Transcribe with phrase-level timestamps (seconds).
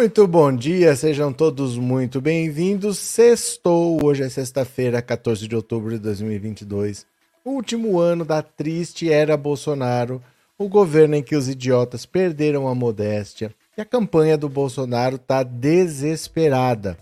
[0.00, 2.96] Muito bom dia, sejam todos muito bem-vindos.
[2.96, 7.04] Sextou, hoje é sexta-feira, 14 de outubro de 2022.
[7.44, 10.22] Último ano da triste era Bolsonaro,
[10.56, 15.42] o governo em que os idiotas perderam a modéstia e a campanha do Bolsonaro tá
[15.42, 16.96] desesperada.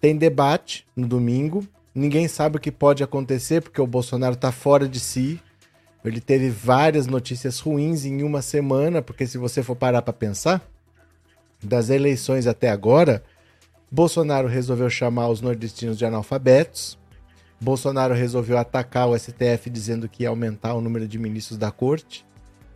[0.00, 4.88] Tem debate no domingo, ninguém sabe o que pode acontecer porque o Bolsonaro tá fora
[4.88, 5.40] de si.
[6.04, 10.62] Ele teve várias notícias ruins em uma semana, porque se você for parar para pensar,
[11.62, 13.22] das eleições até agora,
[13.90, 16.98] Bolsonaro resolveu chamar os nordestinos de analfabetos.
[17.60, 22.24] Bolsonaro resolveu atacar o STF dizendo que ia aumentar o número de ministros da corte.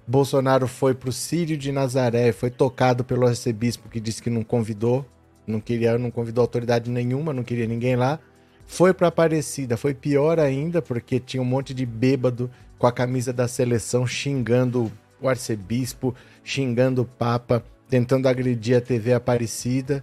[0.06, 4.42] Bolsonaro foi para o Sírio de Nazaré foi tocado pelo arcebispo que disse que não
[4.42, 5.06] convidou,
[5.46, 8.18] não queria, não convidou autoridade nenhuma, não queria ninguém lá.
[8.66, 13.32] Foi para Aparecida, foi pior ainda porque tinha um monte de bêbado com a camisa
[13.32, 20.02] da seleção xingando o arcebispo, xingando o papa tentando agredir a TV Aparecida.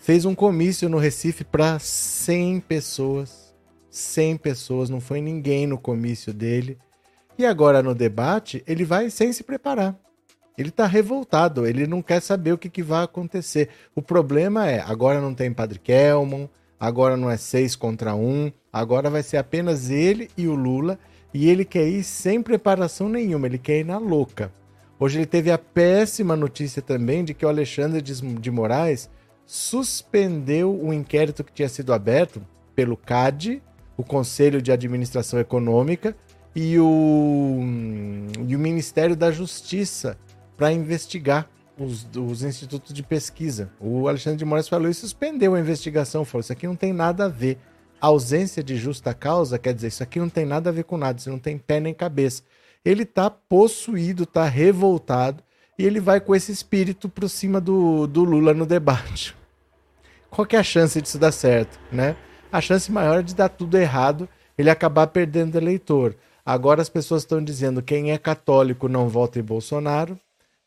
[0.00, 3.54] Fez um comício no Recife para 100 pessoas.
[3.90, 6.78] 100 pessoas, não foi ninguém no comício dele.
[7.36, 9.94] E agora no debate, ele vai sem se preparar.
[10.56, 13.68] Ele está revoltado, ele não quer saber o que, que, vai acontecer.
[13.94, 16.48] O problema é, agora não tem Padre Kelmon,
[16.80, 20.98] agora não é seis contra um, agora vai ser apenas ele e o Lula,
[21.34, 24.50] e ele quer ir sem preparação nenhuma, ele quer ir na louca.
[24.98, 29.10] Hoje ele teve a péssima notícia também de que o Alexandre de Moraes
[29.44, 32.42] suspendeu o inquérito que tinha sido aberto
[32.74, 33.62] pelo CAD,
[33.96, 36.16] o Conselho de Administração Econômica,
[36.54, 37.58] e o,
[38.46, 40.18] e o Ministério da Justiça
[40.56, 41.46] para investigar
[41.78, 43.70] os, os, institutos de pesquisa.
[43.78, 46.24] O Alexandre de Moraes falou e suspendeu a investigação.
[46.24, 47.58] Falou: Isso aqui não tem nada a ver.
[48.00, 50.96] A ausência de justa causa quer dizer: Isso aqui não tem nada a ver com
[50.96, 52.42] nada, isso não tem pé nem cabeça
[52.86, 55.42] ele está possuído, está revoltado
[55.76, 59.34] e ele vai com esse espírito para cima do, do Lula no debate.
[60.30, 62.14] Qual que é a chance disso dar certo, né?
[62.52, 66.14] A chance maior é de dar tudo errado, ele acabar perdendo eleitor.
[66.44, 70.16] Agora as pessoas estão dizendo quem é católico não vota em Bolsonaro,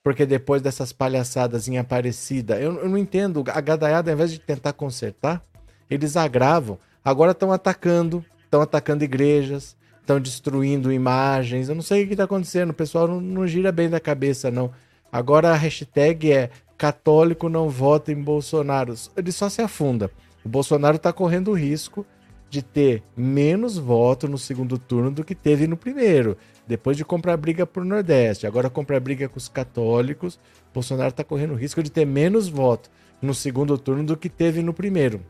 [0.03, 4.40] porque depois dessas palhaçadas em Aparecida, eu, eu não entendo, a gadaiada ao invés de
[4.40, 5.41] tentar consertar,
[5.90, 6.78] eles agravam.
[7.03, 9.78] Agora estão atacando, estão atacando igrejas,
[10.09, 11.70] estão destruindo imagens.
[11.70, 12.72] Eu não sei o que está acontecendo.
[12.72, 14.72] O pessoal não, não, gira bem da cabeça, não.
[15.12, 18.96] Agora a hashtag é católico não vota em Bolsonaro.
[19.16, 20.09] Ele só se afunda.
[20.44, 22.06] O Bolsonaro está correndo o risco
[22.50, 26.36] de ter menos voto no segundo turno do que teve no primeiro.
[26.66, 30.40] Depois de comprar briga por Nordeste, agora comprar briga com os católicos,
[30.74, 32.90] Bolsonaro está correndo o risco de ter menos voto
[33.22, 35.22] no segundo turno do que teve no primeiro.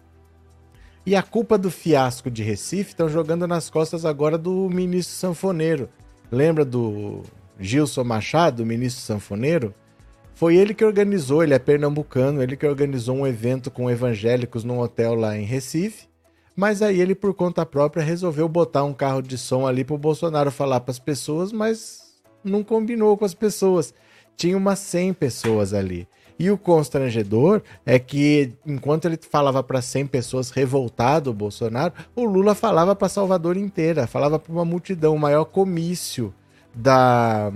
[1.10, 5.90] E a culpa do fiasco de Recife estão jogando nas costas agora do ministro sanfoneiro.
[6.32, 7.24] Lembra do
[7.60, 9.74] Gilson Machado, ministro sanfoneiro?
[10.36, 14.78] Foi ele que organizou, ele é pernambucano, ele que organizou um evento com evangélicos num
[14.78, 16.08] hotel lá em Recife.
[16.56, 20.52] Mas aí ele, por conta própria, resolveu botar um carro de som ali pro Bolsonaro
[20.52, 23.96] falar para as pessoas, mas não combinou com as pessoas.
[24.38, 26.08] Tinha umas 100 pessoas ali.
[26.40, 32.24] E o constrangedor é que, enquanto ele falava para 100 pessoas revoltado o Bolsonaro, o
[32.24, 35.14] Lula falava para Salvador inteira, falava para uma multidão.
[35.14, 36.34] O maior comício
[36.74, 37.52] da,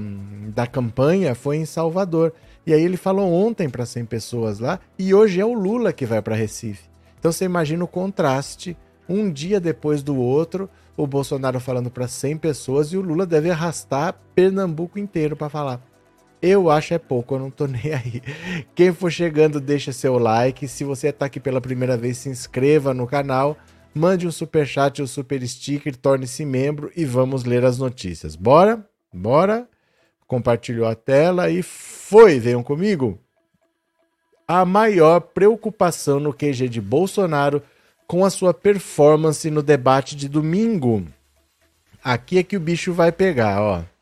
[0.54, 2.34] da campanha foi em Salvador.
[2.68, 6.06] E aí ele falou ontem para 100 pessoas lá, e hoje é o Lula que
[6.06, 6.90] vai para Recife.
[7.20, 8.76] Então você imagina o contraste,
[9.08, 13.50] um dia depois do outro, o Bolsonaro falando para 100 pessoas e o Lula deve
[13.50, 15.93] arrastar Pernambuco inteiro para falar.
[16.46, 18.22] Eu acho é pouco, eu não tô nem aí.
[18.76, 20.68] Quem for chegando, deixa seu like.
[20.68, 23.58] Se você está aqui pela primeira vez, se inscreva no canal,
[23.96, 28.36] mande um super chat ou super sticker, torne-se membro e vamos ler as notícias.
[28.36, 28.86] Bora?
[29.14, 29.70] Bora?
[30.28, 33.18] Compartilhou a tela e foi, venham comigo.
[34.46, 37.64] A maior preocupação no QG de Bolsonaro
[38.06, 41.08] com a sua performance no debate de domingo.
[42.04, 43.93] Aqui é que o bicho vai pegar, ó.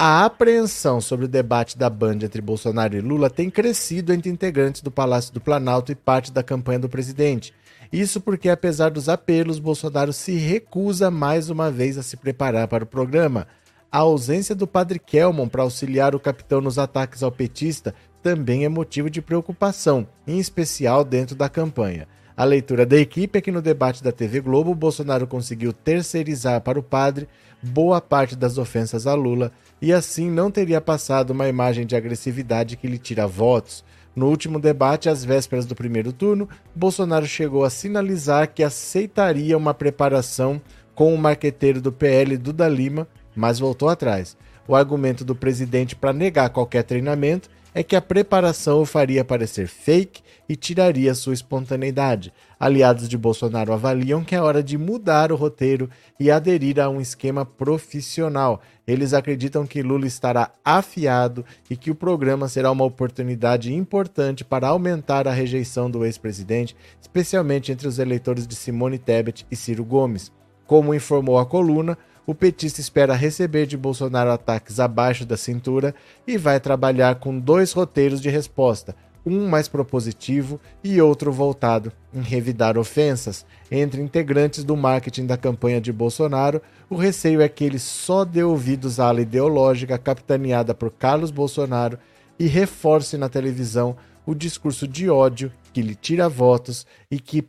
[0.00, 4.80] A apreensão sobre o debate da Band entre Bolsonaro e Lula tem crescido entre integrantes
[4.80, 7.52] do Palácio do Planalto e parte da campanha do presidente.
[7.92, 12.84] Isso porque, apesar dos apelos, Bolsonaro se recusa mais uma vez a se preparar para
[12.84, 13.48] o programa.
[13.90, 17.92] A ausência do padre Kelmon para auxiliar o capitão nos ataques ao petista
[18.22, 22.06] também é motivo de preocupação, em especial dentro da campanha.
[22.38, 26.78] A leitura da equipe é que no debate da TV Globo, Bolsonaro conseguiu terceirizar para
[26.78, 27.26] o padre
[27.60, 29.50] boa parte das ofensas a Lula
[29.82, 33.84] e assim não teria passado uma imagem de agressividade que lhe tira votos.
[34.14, 39.74] No último debate, às vésperas do primeiro turno, Bolsonaro chegou a sinalizar que aceitaria uma
[39.74, 40.60] preparação
[40.94, 44.36] com o marqueteiro do PL Duda Lima, mas voltou atrás.
[44.68, 49.68] O argumento do presidente para negar qualquer treinamento é que a preparação o faria parecer
[49.68, 52.32] fake e tiraria sua espontaneidade.
[52.58, 55.88] Aliados de Bolsonaro avaliam que é hora de mudar o roteiro
[56.18, 58.60] e aderir a um esquema profissional.
[58.86, 64.68] Eles acreditam que Lula estará afiado e que o programa será uma oportunidade importante para
[64.68, 70.32] aumentar a rejeição do ex-presidente, especialmente entre os eleitores de Simone Tebet e Ciro Gomes.
[70.66, 71.96] Como informou a coluna,
[72.28, 75.94] o petista espera receber de Bolsonaro ataques abaixo da cintura
[76.26, 78.94] e vai trabalhar com dois roteiros de resposta,
[79.24, 83.46] um mais propositivo e outro voltado em revidar ofensas.
[83.70, 86.60] Entre integrantes do marketing da campanha de Bolsonaro,
[86.90, 91.98] o receio é que ele só dê ouvidos à ala ideológica capitaneada por Carlos Bolsonaro
[92.38, 93.96] e reforce na televisão
[94.26, 97.42] o discurso de ódio que lhe tira votos e que,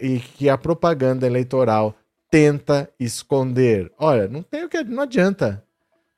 [0.00, 1.94] e que a propaganda eleitoral
[2.34, 3.92] tenta esconder.
[3.96, 5.62] Olha, não tem o que, não adianta.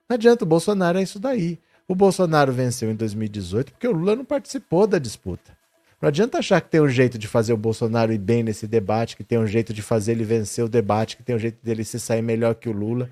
[0.08, 1.60] Não adianta, o Bolsonaro é isso daí.
[1.86, 5.54] O Bolsonaro venceu em 2018 porque o Lula não participou da disputa.
[6.00, 9.14] Não adianta achar que tem um jeito de fazer o Bolsonaro ir bem nesse debate,
[9.14, 11.84] que tem um jeito de fazer ele vencer o debate, que tem um jeito dele
[11.84, 13.10] se sair melhor que o Lula.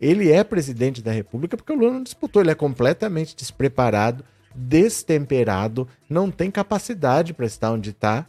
[0.00, 4.24] Ele é presidente da República porque o Lula não disputou, ele é completamente despreparado,
[4.54, 8.26] destemperado, não tem capacidade para estar onde está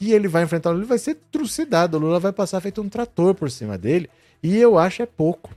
[0.00, 1.96] e ele vai enfrentar o Lula, vai ser trucidado.
[1.96, 4.10] O Lula vai passar feito um trator por cima dele.
[4.42, 5.50] E eu acho é pouco.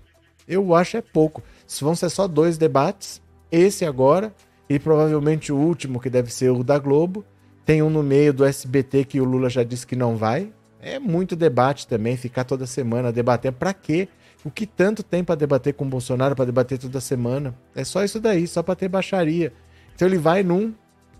[0.47, 1.43] Eu acho é pouco.
[1.67, 3.21] Se vão ser só dois debates,
[3.51, 4.33] esse agora
[4.69, 7.25] e provavelmente o último, que deve ser o da Globo.
[7.65, 10.51] Tem um no meio do SBT que o Lula já disse que não vai.
[10.81, 13.57] É muito debate também, ficar toda semana debatendo.
[13.57, 14.07] Para quê?
[14.45, 17.53] O que tanto tem para debater com o Bolsonaro, para debater toda semana?
[17.75, 19.51] É só isso daí, só para ter baixaria.
[19.93, 20.73] Então ele vai num,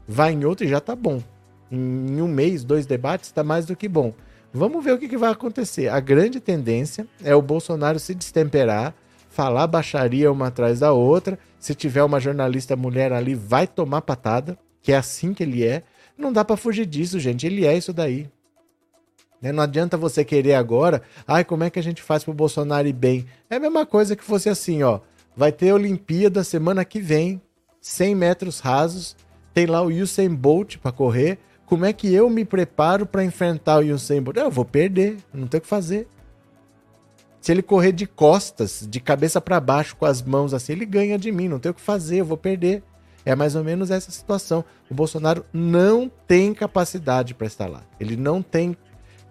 [0.08, 1.22] vai em outro e já tá bom
[1.72, 4.14] em um mês, dois debates, está mais do que bom.
[4.52, 5.90] Vamos ver o que, que, vai acontecer.
[5.90, 8.96] A grande tendência é o Bolsonaro se destemperar,
[9.30, 11.38] falar baixaria uma atrás da outra.
[11.60, 15.84] Se tiver uma jornalista mulher ali, vai tomar patada, que é assim que ele é.
[16.18, 17.46] Não dá para fugir disso, gente.
[17.46, 18.28] Ele é isso daí.
[19.42, 19.52] Né?
[19.52, 22.94] Não adianta você querer agora, ai, como é que a gente faz pro Bolsonaro ir
[22.94, 23.26] bem?
[23.50, 25.00] É a mesma coisa que fosse assim, ó.
[25.36, 27.42] Vai ter Olimpíada semana que vem,
[27.80, 29.16] 100 metros rasos,
[29.54, 31.40] tem lá o Usain Bolt para correr,
[31.70, 34.38] como é que eu me preparo para enfrentar o Usain Bolt?
[34.38, 36.08] Eu vou perder, não tem o que fazer.
[37.40, 41.16] Se ele correr de costas, de cabeça para baixo, com as mãos assim, ele ganha
[41.16, 42.82] de mim, não tem o que fazer, eu vou perder.
[43.24, 44.66] É mais ou menos essa situação.
[44.90, 47.84] O Bolsonaro não tem capacidade para estar lá.
[48.00, 48.76] Ele não tem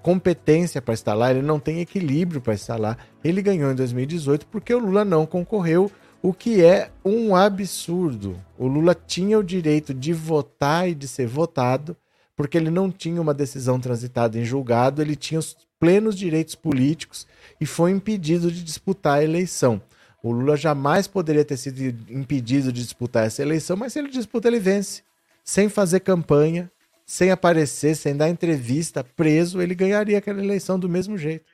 [0.01, 2.97] competência para estar lá, ele não tem equilíbrio para estar lá.
[3.25, 5.91] Ele ganhou em 2018 porque o Lula não concorreu,
[6.23, 8.39] o que é um absurdo.
[8.57, 11.97] O Lula tinha o direito de votar e de ser votado
[12.39, 17.27] porque ele não tinha uma decisão transitada em julgado, ele tinha os plenos direitos políticos
[17.61, 19.83] e foi impedido de disputar a eleição.
[20.23, 24.47] O Lula jamais poderia ter sido impedido de disputar essa eleição, mas se ele disputa,
[24.47, 25.03] ele vence.
[25.43, 26.71] Sem fazer campanha,
[27.05, 31.45] sem aparecer, sem dar entrevista, preso, ele ganharia aquela eleição do mesmo jeito.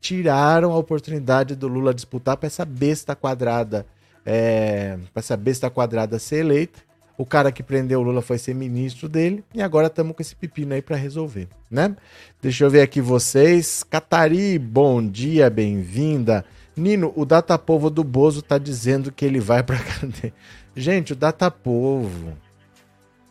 [0.00, 3.86] Tiraram a oportunidade do Lula disputar para essa besta quadrada,
[4.26, 6.80] é, para essa besta quadrada ser eleita
[7.16, 10.34] o cara que prendeu o Lula foi ser ministro dele e agora estamos com esse
[10.34, 11.96] pepino aí para resolver, né?
[12.42, 13.84] Deixa eu ver aqui vocês.
[13.84, 16.44] Catari, bom dia, bem-vinda.
[16.76, 20.34] Nino, o Datapovo do Bozo tá dizendo que ele vai para cadeia.
[20.74, 22.32] Gente, o Datapovo.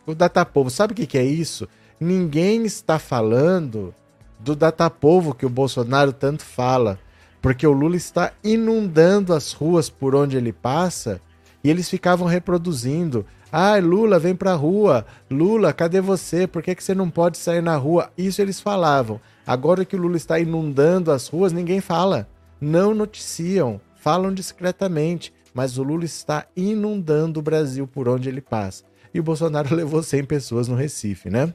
[0.06, 1.68] O Datapovo, sabe o que, que é isso?
[2.00, 3.94] Ninguém está falando
[4.40, 6.98] do Datapovo que o Bolsonaro tanto fala,
[7.40, 11.20] porque o Lula está inundando as ruas por onde ele passa
[11.62, 13.24] e eles ficavam reproduzindo
[13.56, 15.06] Ai, Lula, vem pra rua.
[15.30, 16.44] Lula, cadê você?
[16.44, 18.10] Por que, que você não pode sair na rua?
[18.18, 19.20] Isso eles falavam.
[19.46, 22.26] Agora que o Lula está inundando as ruas, ninguém fala.
[22.60, 25.32] Não noticiam, falam discretamente.
[25.54, 28.82] Mas o Lula está inundando o Brasil por onde ele passa.
[29.14, 31.54] E o Bolsonaro levou 100 pessoas no Recife, né?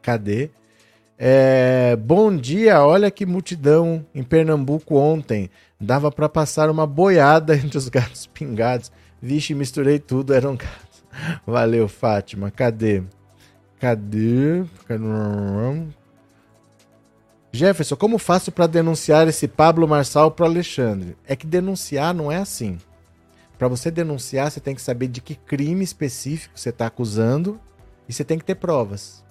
[0.00, 0.48] Cadê?
[1.18, 5.50] É, bom dia, olha que multidão em Pernambuco ontem.
[5.78, 8.90] Dava para passar uma boiada entre os gatos pingados.
[9.20, 10.56] Vixe, misturei tudo, era um.
[11.46, 12.50] Valeu, Fátima.
[12.50, 13.02] Cadê?
[13.78, 14.64] Cadê?
[17.52, 21.16] Jefferson, como faço para denunciar esse Pablo Marçal para Alexandre?
[21.26, 22.78] É que denunciar não é assim.
[23.58, 27.60] Para você denunciar, você tem que saber de que crime específico você está acusando
[28.08, 29.24] e você tem que ter provas.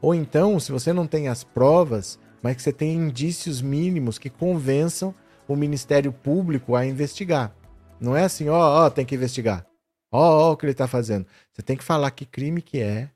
[0.00, 4.30] Ou então, se você não tem as provas, mas que você tem indícios mínimos que
[4.30, 5.14] convençam
[5.46, 7.52] o Ministério Público a investigar.
[8.00, 9.66] Não é assim, ó, ó, tem que investigar.
[10.10, 11.26] Ó, ó, o que ele está fazendo.
[11.52, 13.10] Você tem que falar que crime que é,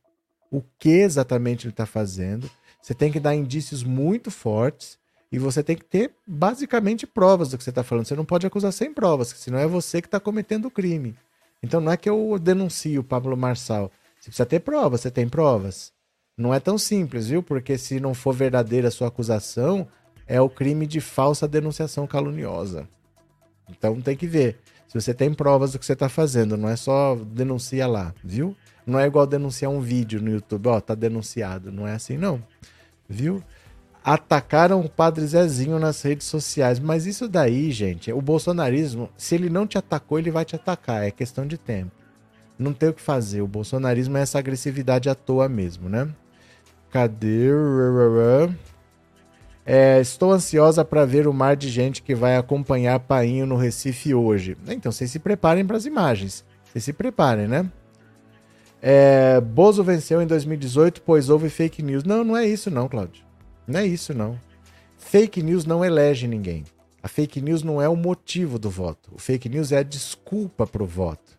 [0.51, 2.51] o que exatamente ele está fazendo.
[2.81, 4.99] Você tem que dar indícios muito fortes
[5.31, 8.07] e você tem que ter basicamente provas do que você está falando.
[8.07, 11.17] Você não pode acusar sem provas, senão é você que está cometendo o crime.
[11.63, 13.91] Então não é que eu denuncio o Pablo Marçal.
[14.21, 15.93] Você precisa ter provas, você tem provas.
[16.37, 17.43] Não é tão simples, viu?
[17.43, 19.89] Porque se não for verdadeira a sua acusação,
[20.27, 22.89] é o crime de falsa denunciação caluniosa.
[23.69, 24.59] Então tem que ver
[24.93, 28.55] se você tem provas do que você está fazendo, não é só denuncia lá, viu?
[28.87, 32.45] Não é igual denunciar um vídeo no YouTube, ó, tá denunciado, não é assim não,
[33.09, 33.43] viu?
[34.05, 39.49] Atacaram o padre Zezinho nas redes sociais, mas isso daí, gente, o bolsonarismo, se ele
[39.49, 41.93] não te atacou, ele vai te atacar, é questão de tempo.
[42.59, 46.07] Não tem o que fazer, o bolsonarismo é essa agressividade à toa mesmo, né?
[46.91, 47.49] Cadê?
[49.65, 54.15] É, estou ansiosa para ver o mar de gente que vai acompanhar Painho no Recife
[54.15, 54.57] hoje.
[54.67, 56.45] Então, vocês se preparem para as imagens.
[56.65, 57.71] Vocês se preparem, né?
[58.81, 62.03] É, Bozo venceu em 2018, pois houve fake news.
[62.03, 63.25] Não, não é isso não, Cláudio.
[63.67, 64.39] Não é isso não.
[64.99, 66.65] Fake news não elege ninguém.
[67.01, 69.11] A fake news não é o motivo do voto.
[69.13, 71.39] O fake news é a desculpa para o voto.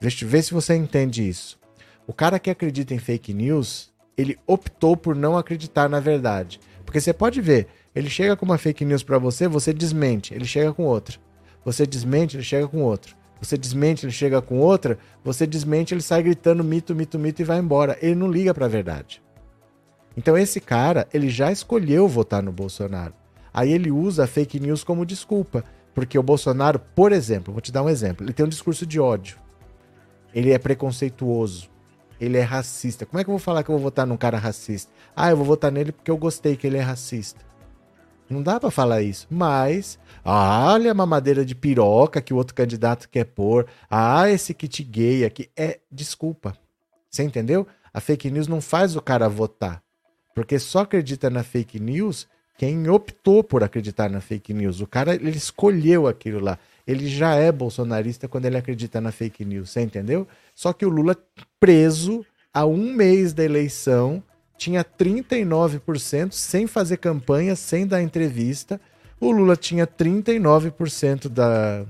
[0.00, 1.58] Vê, se você entende isso.
[2.06, 6.60] O cara que acredita em fake news, ele optou por não acreditar na verdade.
[6.88, 10.46] Porque você pode ver, ele chega com uma fake news para você, você desmente, ele
[10.46, 11.18] chega com outra.
[11.62, 13.12] Você desmente, ele chega com outra.
[13.42, 14.98] Você desmente, ele chega com outra.
[15.22, 17.98] Você desmente, ele sai gritando mito, mito, mito e vai embora.
[18.00, 19.22] Ele não liga para a verdade.
[20.16, 23.12] Então esse cara, ele já escolheu votar no Bolsonaro.
[23.52, 25.62] Aí ele usa a fake news como desculpa,
[25.94, 28.98] porque o Bolsonaro, por exemplo, vou te dar um exemplo, ele tem um discurso de
[28.98, 29.36] ódio.
[30.34, 31.68] Ele é preconceituoso
[32.20, 33.06] ele é racista.
[33.06, 34.92] Como é que eu vou falar que eu vou votar num cara racista?
[35.14, 37.46] Ah, eu vou votar nele porque eu gostei que ele é racista.
[38.28, 39.26] Não dá para falar isso.
[39.30, 43.66] Mas, ah, olha a mamadeira de piroca que o outro candidato quer pôr.
[43.90, 45.48] Ah, esse kit gay aqui.
[45.56, 46.56] É desculpa.
[47.10, 47.66] Você entendeu?
[47.92, 49.82] A fake news não faz o cara votar.
[50.34, 54.80] Porque só acredita na fake news quem optou por acreditar na fake news.
[54.80, 56.58] O cara, ele escolheu aquilo lá.
[56.88, 59.68] Ele já é bolsonarista quando ele acredita na fake news.
[59.68, 60.26] Você entendeu?
[60.54, 61.14] Só que o Lula,
[61.60, 64.22] preso a um mês da eleição,
[64.56, 68.80] tinha 39% sem fazer campanha, sem dar entrevista.
[69.20, 71.84] O Lula tinha 39% da,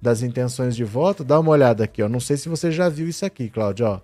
[0.00, 1.24] das intenções de voto.
[1.24, 2.08] Dá uma olhada aqui, ó.
[2.08, 4.00] Não sei se você já viu isso aqui, Cláudio.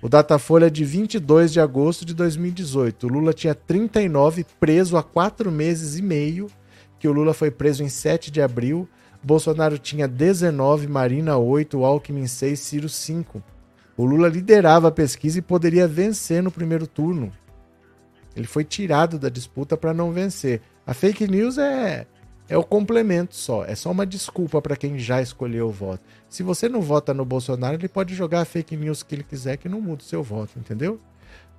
[0.00, 3.04] O Datafolha é de 22 de agosto de 2018.
[3.04, 6.48] O Lula tinha 39, preso há quatro meses e meio,
[7.00, 8.88] que o Lula foi preso em 7 de abril.
[9.22, 13.42] Bolsonaro tinha 19, Marina 8, Alckmin 6, Ciro 5.
[13.96, 17.32] O Lula liderava a pesquisa e poderia vencer no primeiro turno.
[18.34, 20.60] Ele foi tirado da disputa para não vencer.
[20.86, 22.06] A fake news é
[22.48, 26.04] é o complemento só, é só uma desculpa para quem já escolheu o voto.
[26.28, 29.56] Se você não vota no Bolsonaro, ele pode jogar a fake news que ele quiser
[29.56, 31.00] que não muda o seu voto, entendeu?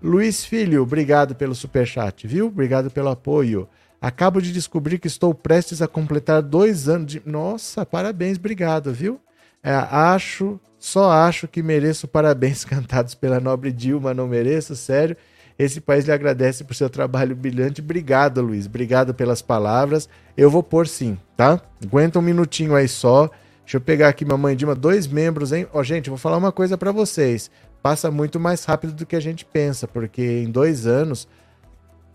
[0.01, 2.47] Luiz Filho, obrigado pelo superchat, viu?
[2.47, 3.67] Obrigado pelo apoio.
[4.03, 7.21] Acabo de descobrir que estou prestes a completar dois anos de.
[7.25, 9.17] Nossa, parabéns, obrigado, viu?
[9.63, 15.15] É, acho, só acho que mereço parabéns cantados pela nobre Dilma, não mereço, sério.
[15.57, 17.79] Esse país lhe agradece por seu trabalho brilhante.
[17.79, 18.65] Obrigado, Luiz.
[18.65, 20.09] Obrigado pelas palavras.
[20.35, 21.61] Eu vou pôr sim, tá?
[21.81, 23.29] Aguenta um minutinho aí só.
[23.63, 25.65] Deixa eu pegar aqui minha mãe Dilma, dois membros, hein?
[25.71, 27.49] Ó, gente, vou falar uma coisa para vocês.
[27.81, 31.25] Passa muito mais rápido do que a gente pensa, porque em dois anos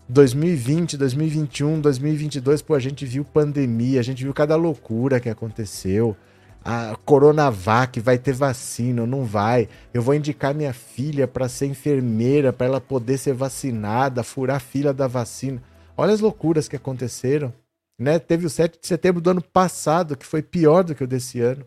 [0.09, 6.17] 2020, 2021, 2022, pô, a gente viu pandemia, a gente viu cada loucura que aconteceu.
[6.65, 9.69] A Coronavac vai ter vacina, não vai.
[9.93, 14.59] Eu vou indicar minha filha para ser enfermeira, para ela poder ser vacinada, furar a
[14.59, 15.61] fila da vacina.
[15.95, 17.53] Olha as loucuras que aconteceram.
[17.97, 18.17] Né?
[18.17, 21.39] Teve o 7 de setembro do ano passado, que foi pior do que o desse
[21.39, 21.63] ano.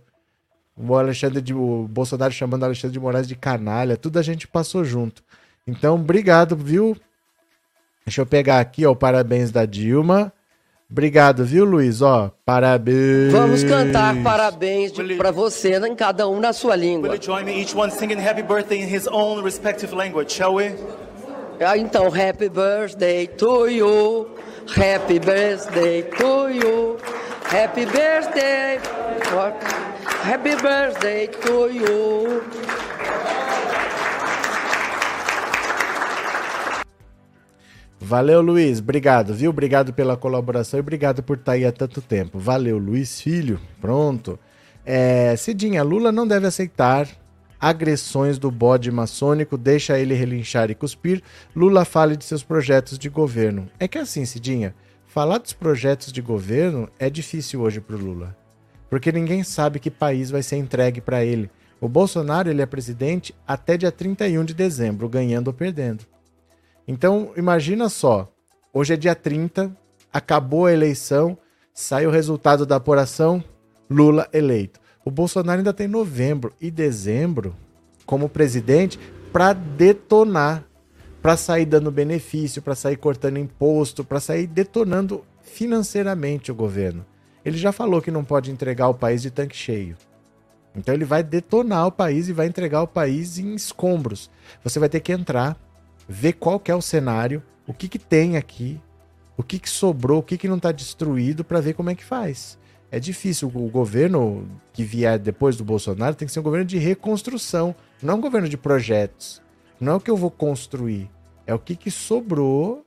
[0.77, 4.49] O Alexandre de, o Bolsonaro chamando o Alexandre de Moraes de canalha, tudo a gente
[4.49, 5.23] passou junto.
[5.65, 6.97] Então, obrigado, viu?
[8.05, 10.33] Deixa eu pegar aqui, ó, o parabéns da Dilma.
[10.91, 12.03] Obrigado, viu, Luiz?
[12.03, 13.33] Ó, parabéns.
[13.33, 17.09] Vamos cantar parabéns para você, em cada um na sua língua.
[17.09, 20.55] Will you join me, each one singing happy birthday in his own respective language, shall
[20.57, 20.75] we?
[21.65, 24.29] Ah, então, happy birthday to you.
[24.77, 26.99] Happy birthday to you.
[27.45, 28.79] Happy birthday.
[30.23, 32.43] Happy birthday to you.
[38.05, 38.81] Valeu, Luiz.
[38.81, 39.51] Obrigado, viu?
[39.51, 42.37] Obrigado pela colaboração e obrigado por estar aí há tanto tempo.
[42.37, 43.61] Valeu, Luiz Filho.
[43.81, 44.39] Pronto.
[44.85, 47.09] É, Cidinha, Lula não deve aceitar
[47.61, 51.23] agressões do bode maçônico, deixa ele relinchar e cuspir.
[51.55, 53.71] Lula fale de seus projetos de governo.
[53.79, 54.75] É que assim, Cidinha,
[55.07, 58.37] falar dos projetos de governo é difícil hoje para o Lula.
[58.91, 61.49] Porque ninguém sabe que país vai ser entregue para ele.
[61.81, 66.12] O Bolsonaro ele é presidente até dia 31 de dezembro, ganhando ou perdendo.
[66.87, 68.31] Então, imagina só,
[68.73, 69.77] hoje é dia 30,
[70.13, 71.39] acabou a eleição,
[71.73, 73.43] sai o resultado da apuração,
[73.89, 74.81] Lula eleito.
[75.05, 77.55] O Bolsonaro ainda tem novembro e dezembro
[78.07, 78.99] como presidente
[79.33, 80.65] para detonar,
[81.21, 87.05] para sair dando benefício, para sair cortando imposto, para sair detonando financeiramente o governo.
[87.45, 89.97] Ele já falou que não pode entregar o país de tanque cheio.
[90.75, 94.31] Então ele vai detonar o país e vai entregar o país em escombros.
[94.65, 95.57] Você vai ter que entrar,
[96.09, 98.81] ver qual que é o cenário, o que, que tem aqui,
[99.37, 102.05] o que, que sobrou, o que, que não está destruído, para ver como é que
[102.05, 102.59] faz.
[102.91, 103.49] É difícil.
[103.49, 108.19] O governo que vier depois do Bolsonaro tem que ser um governo de reconstrução, não
[108.19, 109.41] um governo de projetos.
[109.81, 111.11] Não é o que eu vou construir,
[111.47, 112.87] é o que, que sobrou.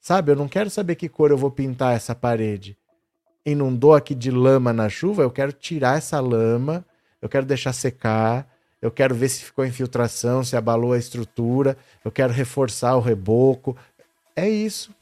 [0.00, 2.78] Sabe, eu não quero saber que cor eu vou pintar essa parede.
[3.44, 6.86] Inundou aqui de lama na chuva, eu quero tirar essa lama,
[7.20, 8.48] eu quero deixar secar,
[8.82, 13.76] eu quero ver se ficou infiltração, se abalou a estrutura, eu quero reforçar o reboco.
[14.34, 14.94] É isso.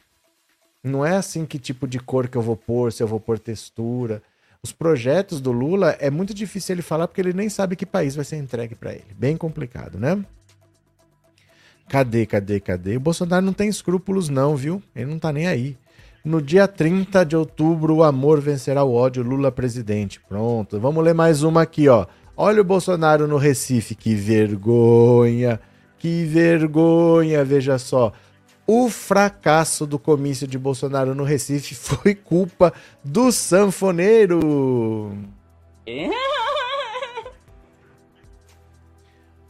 [0.83, 3.39] Não é assim que tipo de cor que eu vou pôr, se eu vou pôr
[3.39, 4.23] textura.
[4.63, 8.17] Os projetos do Lula é muito difícil ele falar porque ele nem sabe que país
[8.17, 9.15] vai ser entregue para ele.
[9.17, 10.25] Bem complicado, né?
[11.89, 12.97] Cadê, cadê, cadê?
[12.97, 14.83] O Bolsonaro não tem escrúpulos, não, viu?
[14.95, 15.77] Ele não tá nem aí.
[16.25, 20.21] No dia 30 de outubro, o amor vencerá o ódio, Lula presidente.
[20.21, 22.07] Pronto, vamos ler mais uma aqui, ó.
[22.41, 25.59] Olha o Bolsonaro no Recife, que vergonha,
[25.99, 28.13] que vergonha, veja só.
[28.65, 35.19] O fracasso do comício de Bolsonaro no Recife foi culpa do sanfoneiro.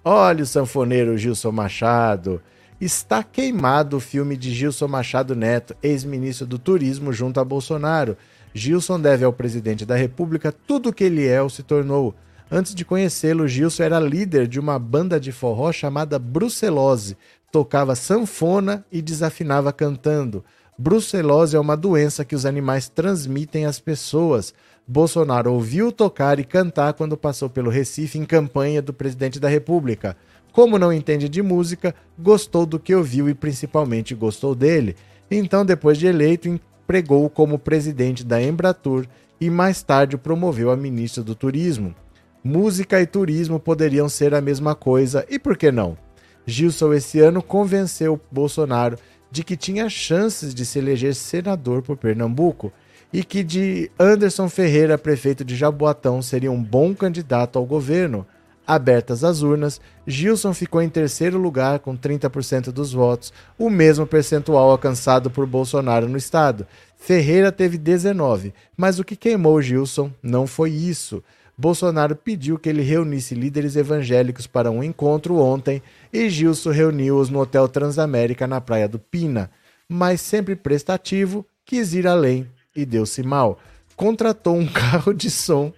[0.03, 2.41] Olha o sanfoneiro Gilson Machado.
[2.81, 8.17] Está queimado o filme de Gilson Machado Neto, ex-ministro do Turismo, junto a Bolsonaro.
[8.55, 12.15] Gilson deve ao presidente da República tudo o que ele é ou se tornou.
[12.51, 17.15] Antes de conhecê-lo, Gilson era líder de uma banda de forró chamada Brucelose,
[17.53, 20.43] tocava sanfona e desafinava cantando.
[20.79, 24.55] Brucelose é uma doença que os animais transmitem às pessoas.
[24.87, 30.17] Bolsonaro ouviu tocar e cantar quando passou pelo Recife em campanha do presidente da República.
[30.51, 34.97] Como não entende de música, gostou do que ouviu e principalmente gostou dele.
[35.31, 39.07] Então, depois de eleito, empregou como presidente da Embratur
[39.39, 41.95] e mais tarde promoveu a ministra do Turismo.
[42.43, 45.99] Música e turismo poderiam ser a mesma coisa, e por que não?
[46.47, 48.97] Gilson esse ano convenceu Bolsonaro
[49.31, 52.73] de que tinha chances de se eleger senador por Pernambuco
[53.13, 58.27] e que de Anderson Ferreira, prefeito de Jaboatão, seria um bom candidato ao governo.
[58.67, 64.71] Abertas as urnas, Gilson ficou em terceiro lugar com 30% dos votos, o mesmo percentual
[64.71, 66.67] alcançado por Bolsonaro no estado.
[66.99, 71.25] Ferreira teve 19, mas o que queimou Gilson não foi isso.
[71.59, 77.41] Bolsonaro pediu que ele reunisse líderes evangélicos para um encontro ontem e Gilson reuniu-os no
[77.41, 79.51] Hotel Transamérica na Praia do Pina.
[79.89, 83.59] Mas sempre prestativo, quis ir além e deu-se mal.
[83.97, 85.73] Contratou um carro de som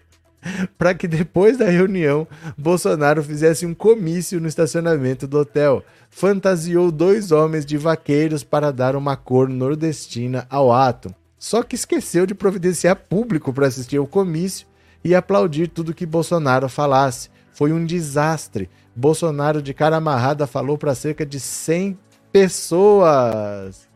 [0.76, 5.82] para que depois da reunião Bolsonaro fizesse um comício no estacionamento do hotel.
[6.10, 11.14] Fantasiou dois homens de vaqueiros para dar uma cor nordestina ao ato.
[11.38, 14.66] Só que esqueceu de providenciar público para assistir ao comício
[15.04, 17.30] e aplaudir tudo que Bolsonaro falasse.
[17.52, 18.70] Foi um desastre.
[18.94, 21.98] Bolsonaro, de cara amarrada, falou para cerca de 100
[22.32, 23.88] pessoas.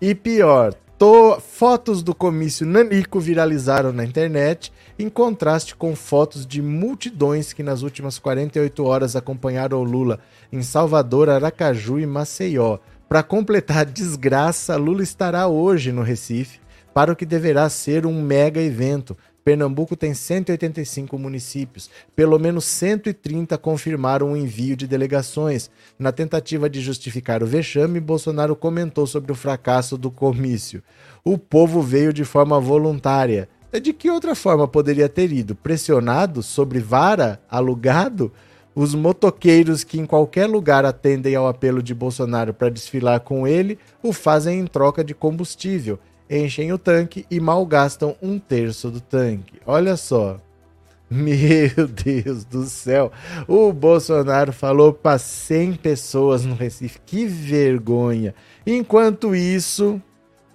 [0.00, 1.40] e pior, to...
[1.40, 7.82] fotos do comício Nanico viralizaram na internet, em contraste com fotos de multidões que nas
[7.82, 10.18] últimas 48 horas acompanharam o Lula
[10.52, 12.78] em Salvador, Aracaju e Maceió.
[13.08, 16.60] Para completar a desgraça, Lula estará hoje no Recife
[16.96, 19.14] para o que deverá ser um mega evento.
[19.44, 25.70] Pernambuco tem 185 municípios, pelo menos 130 confirmaram o envio de delegações.
[25.98, 30.82] Na tentativa de justificar o vexame, Bolsonaro comentou sobre o fracasso do comício.
[31.22, 33.46] O povo veio de forma voluntária.
[33.82, 35.54] De que outra forma poderia ter ido?
[35.54, 36.42] Pressionado?
[36.42, 37.38] Sobre vara?
[37.46, 38.32] Alugado?
[38.74, 43.78] Os motoqueiros que em qualquer lugar atendem ao apelo de Bolsonaro para desfilar com ele
[44.02, 49.00] o fazem em troca de combustível enchem o tanque e mal gastam um terço do
[49.00, 49.60] tanque.
[49.66, 50.38] Olha só.
[51.08, 53.12] Meu Deus do céu.
[53.46, 57.00] O Bolsonaro falou para 100 pessoas no Recife.
[57.06, 58.34] Que vergonha.
[58.66, 60.02] Enquanto isso,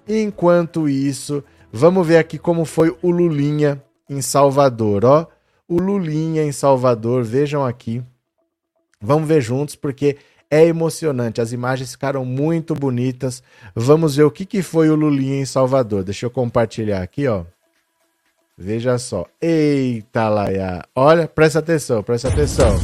[0.08, 5.28] enquanto isso, vamos ver aqui como foi o Lulinha em Salvador, ó.
[5.68, 8.04] O Lulinha em Salvador, vejam aqui.
[9.00, 10.18] Vamos ver juntos porque
[10.52, 13.42] é emocionante, as imagens ficaram muito bonitas.
[13.74, 16.04] Vamos ver o que, que foi o Lulinha em Salvador.
[16.04, 17.46] Deixa eu compartilhar aqui, ó.
[18.58, 19.26] Veja só.
[19.42, 20.84] Eita, Laia.
[20.94, 22.78] Olha, presta atenção, presta atenção.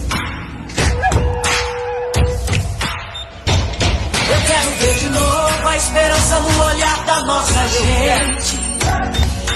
[4.30, 8.58] Eu quero ver de novo a esperança no olhar da nossa gente.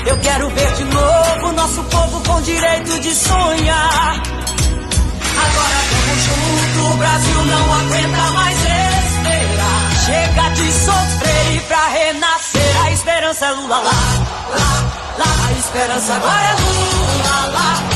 [0.06, 4.41] Eu quero ver de novo nosso povo com direito de sonhar.
[5.46, 9.82] Agora vamos junto, o Brasil não aguenta mais esperar.
[10.06, 12.86] Chega de sofrer pra renascer.
[12.86, 13.92] A esperança é Lula lá,
[14.50, 14.70] lá,
[15.18, 15.48] lá.
[15.48, 17.91] A esperança agora é Lula lá.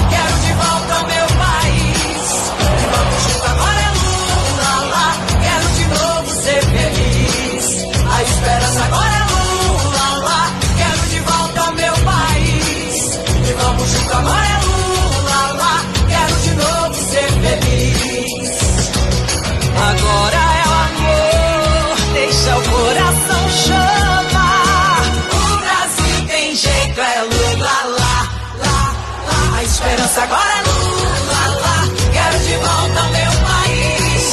[30.25, 31.77] Agora é Lula lá.
[32.11, 34.25] Quero de volta meu país.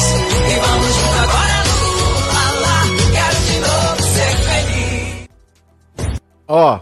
[0.49, 2.81] E vamos junto agora é Lula lá.
[3.13, 5.29] Quero de novo ser feliz.
[6.49, 6.81] Ó.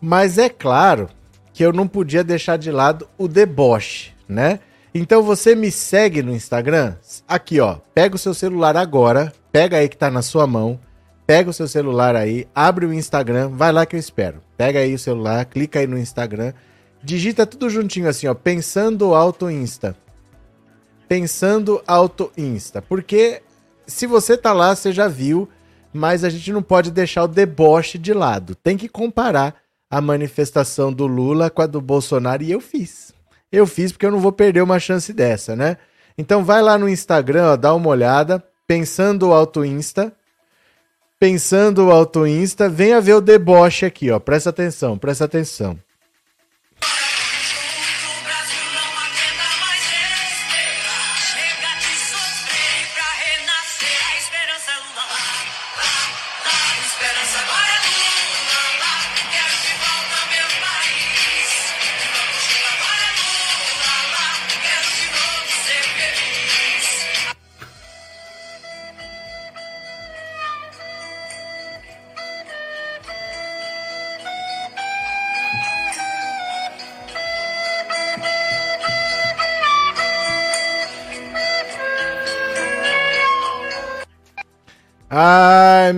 [0.00, 1.08] Mas é claro
[1.52, 4.60] que eu não podia deixar de lado o deboche, né?
[4.92, 6.94] Então você me segue no Instagram?
[7.28, 7.76] Aqui, ó.
[7.94, 10.80] Pega o seu celular agora, pega aí que tá na sua mão,
[11.26, 14.40] pega o seu celular aí, abre o Instagram, vai lá que eu espero.
[14.56, 16.52] Pega aí o celular, clica aí no Instagram,
[17.02, 19.96] digita tudo juntinho assim, ó, pensando auto Insta.
[21.08, 23.42] Pensando auto Insta, porque
[23.86, 25.48] se você tá lá, você já viu,
[25.92, 28.54] mas a gente não pode deixar o deboche de lado.
[28.54, 29.56] Tem que comparar
[29.90, 33.12] a manifestação do Lula com a do Bolsonaro e eu fiz.
[33.50, 35.76] Eu fiz porque eu não vou perder uma chance dessa, né?
[36.16, 40.12] Então vai lá no Instagram, ó, dá uma olhada, pensando Auto Insta.
[41.18, 44.20] Pensando Auto Insta, venha ver o deboche aqui, ó.
[44.20, 45.76] Presta atenção, presta atenção.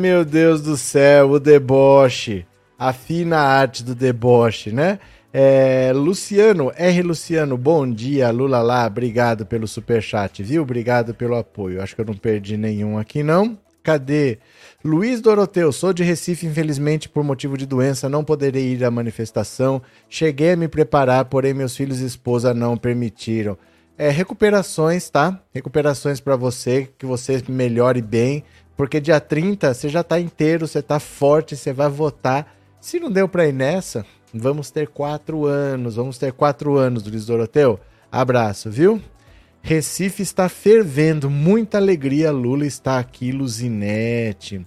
[0.03, 2.45] Meu Deus do céu, o deboche.
[2.77, 4.99] A fina arte do deboche, né?
[5.33, 7.03] É, Luciano, R.
[7.03, 10.63] Luciano, bom dia, Lula lá, obrigado pelo superchat, viu?
[10.63, 11.81] Obrigado pelo apoio.
[11.81, 13.57] Acho que eu não perdi nenhum aqui, não.
[13.81, 14.39] Cadê?
[14.85, 19.81] Luiz Doroteu, sou de Recife, infelizmente, por motivo de doença, não poderei ir à manifestação.
[20.09, 23.57] Cheguei a me preparar, porém meus filhos e esposa não permitiram.
[23.97, 25.41] É, recuperações, tá?
[25.55, 28.43] Recuperações para você, que você melhore bem,
[28.83, 32.53] porque dia 30 você já tá inteiro, você tá forte, você vai votar.
[32.81, 37.25] Se não deu pra ir nessa, vamos ter quatro anos, vamos ter quatro anos, Luiz
[37.25, 37.79] Doroteu.
[38.11, 39.01] Abraço, viu?
[39.63, 42.33] Recife está fervendo, muita alegria.
[42.33, 44.67] Lula está aqui, Luzinete.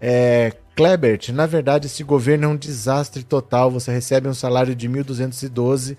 [0.00, 3.72] É, Klebert, na verdade, esse governo é um desastre total.
[3.72, 5.96] Você recebe um salário de 1.212,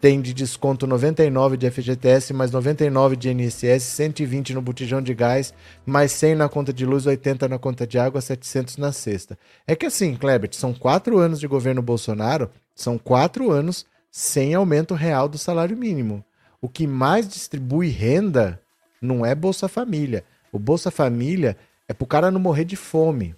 [0.00, 5.54] tem de desconto 99 de FGTS, mais 99 de INSS, 120 no botijão de gás,
[5.84, 9.38] mais 100 na conta de luz, 80 na conta de água, 700 na cesta.
[9.66, 14.94] É que assim, Klebert, são quatro anos de governo Bolsonaro, são quatro anos sem aumento
[14.94, 16.24] real do salário mínimo.
[16.60, 18.60] O que mais distribui renda
[19.00, 20.24] não é Bolsa Família.
[20.52, 21.56] O Bolsa Família
[21.88, 23.34] é pro cara não morrer de fome.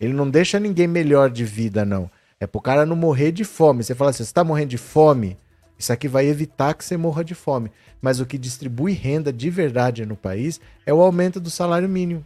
[0.00, 2.10] Ele não deixa ninguém melhor de vida, não.
[2.40, 3.82] É pro cara não morrer de fome.
[3.82, 5.38] Você fala assim, você tá morrendo de fome?
[5.78, 7.70] Isso aqui vai evitar que você morra de fome.
[8.00, 12.24] Mas o que distribui renda de verdade no país é o aumento do salário mínimo.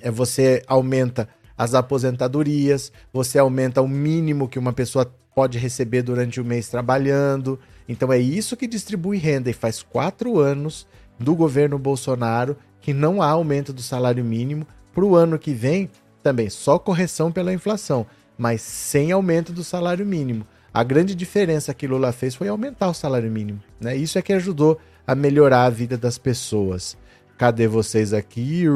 [0.00, 6.40] É você aumenta as aposentadorias, você aumenta o mínimo que uma pessoa pode receber durante
[6.40, 7.58] o mês trabalhando.
[7.88, 9.50] Então é isso que distribui renda.
[9.50, 10.86] E faz quatro anos
[11.18, 14.66] do governo Bolsonaro que não há aumento do salário mínimo.
[14.94, 15.90] Para o ano que vem,
[16.22, 18.06] também só correção pela inflação,
[18.38, 20.46] mas sem aumento do salário mínimo.
[20.76, 23.62] A grande diferença que Lula fez foi aumentar o salário mínimo.
[23.80, 23.96] Né?
[23.96, 26.98] Isso é que ajudou a melhorar a vida das pessoas.
[27.38, 28.66] Cadê vocês aqui?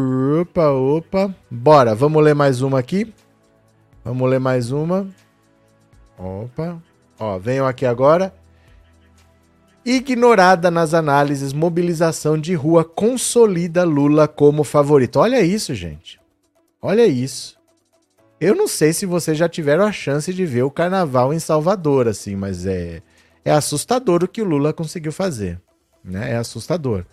[0.41, 1.35] Opa, opa.
[1.51, 3.13] Bora, vamos ler mais uma aqui.
[4.03, 5.09] Vamos ler mais uma.
[6.17, 6.83] Opa.
[7.19, 8.33] Ó, venham aqui agora.
[9.85, 15.19] Ignorada nas análises, mobilização de rua consolida Lula como favorito.
[15.19, 16.19] Olha isso, gente.
[16.81, 17.60] Olha isso.
[18.41, 22.09] Eu não sei se vocês já tiveram a chance de ver o carnaval em Salvador,
[22.09, 23.03] assim, mas é,
[23.45, 25.61] é assustador o que o Lula conseguiu fazer.
[26.03, 26.33] Né?
[26.33, 27.05] É assustador.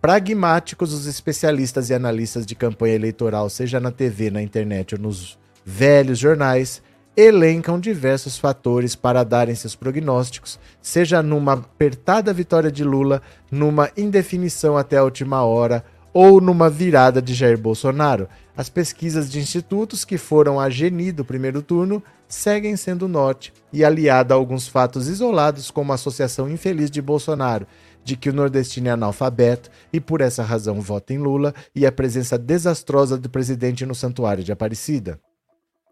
[0.00, 5.36] Pragmáticos, os especialistas e analistas de campanha eleitoral, seja na TV, na internet ou nos
[5.64, 6.80] velhos jornais,
[7.16, 14.76] elencam diversos fatores para darem seus prognósticos, seja numa apertada vitória de Lula, numa indefinição
[14.76, 18.28] até a última hora ou numa virada de Jair Bolsonaro.
[18.58, 23.84] As pesquisas de institutos que foram a Geni do primeiro turno seguem sendo norte e
[23.84, 27.68] aliada a alguns fatos isolados, como a associação infeliz de Bolsonaro
[28.02, 31.92] de que o nordestino é analfabeto e por essa razão vota em Lula e a
[31.92, 35.20] presença desastrosa do presidente no santuário de Aparecida.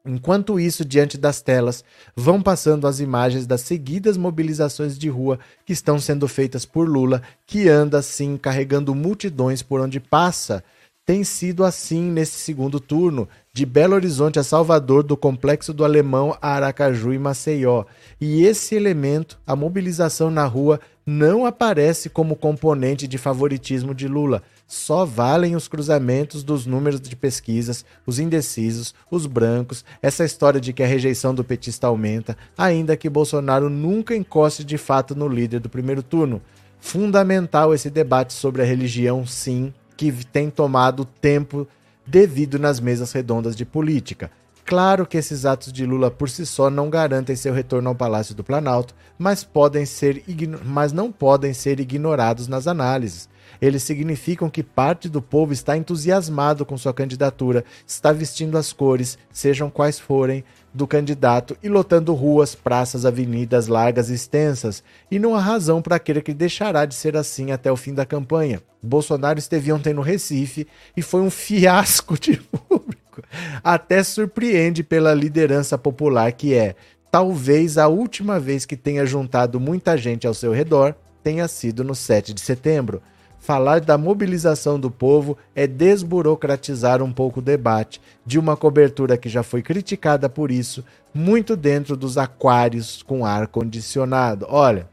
[0.05, 1.85] Enquanto isso, diante das telas,
[2.17, 7.23] vão passando as imagens das seguidas mobilizações de rua que estão sendo feitas por Lula,
[7.47, 10.65] que anda assim carregando multidões por onde passa.
[11.07, 16.37] Tem sido assim nesse segundo turno, de Belo Horizonte a Salvador, do Complexo do Alemão
[16.43, 17.85] a Aracaju e Maceió.
[18.21, 24.43] E esse elemento, a mobilização na rua, não aparece como componente de favoritismo de Lula.
[24.67, 30.73] Só valem os cruzamentos dos números de pesquisas, os indecisos, os brancos, essa história de
[30.73, 35.61] que a rejeição do petista aumenta, ainda que Bolsonaro nunca encoste de fato no líder
[35.61, 36.43] do primeiro turno.
[36.81, 41.67] Fundamental esse debate sobre a religião, sim, que tem tomado tempo
[42.07, 44.31] devido nas mesas redondas de política.
[44.65, 48.35] Claro que esses atos de Lula por si só não garantem seu retorno ao Palácio
[48.35, 50.25] do Planalto, mas, podem ser
[50.65, 53.29] mas não podem ser ignorados nas análises.
[53.61, 59.17] Eles significam que parte do povo está entusiasmado com sua candidatura, está vestindo as cores,
[59.31, 60.45] sejam quais forem,
[60.77, 65.99] do candidato e lotando ruas, praças, avenidas largas e extensas, e não há razão para
[65.99, 68.63] crer que deixará de ser assim até o fim da campanha.
[68.83, 73.23] Bolsonaro esteve ontem no Recife e foi um fiasco de público
[73.65, 76.75] até surpreende pela liderança popular que é.
[77.11, 81.95] Talvez a última vez que tenha juntado muita gente ao seu redor tenha sido no
[81.95, 83.03] 7 de setembro.
[83.39, 89.29] Falar da mobilização do povo é desburocratizar um pouco o debate de uma cobertura que
[89.29, 94.47] já foi criticada por isso, muito dentro dos aquários com ar condicionado.
[94.49, 94.89] Olha,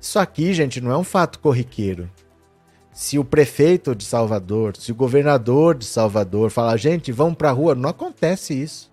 [0.00, 2.10] isso aqui, gente, não é um fato corriqueiro
[2.98, 7.72] se o prefeito de Salvador, se o governador de Salvador falar, gente, vamos pra rua,
[7.72, 8.90] não acontece isso.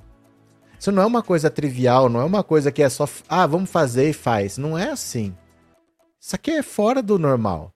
[0.80, 3.68] Isso não é uma coisa trivial, não é uma coisa que é só, ah, vamos
[3.68, 4.60] fazer e faz.
[4.60, 5.36] Não é assim.
[6.22, 7.72] Isso aqui é fora do normal.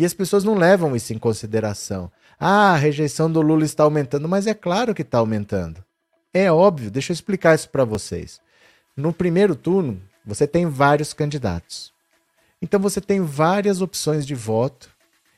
[0.00, 2.10] E as pessoas não levam isso em consideração.
[2.38, 5.84] Ah, a rejeição do Lula está aumentando, mas é claro que está aumentando.
[6.32, 8.40] É óbvio, deixa eu explicar isso para vocês.
[8.96, 11.92] No primeiro turno, você tem vários candidatos.
[12.62, 14.88] Então você tem várias opções de voto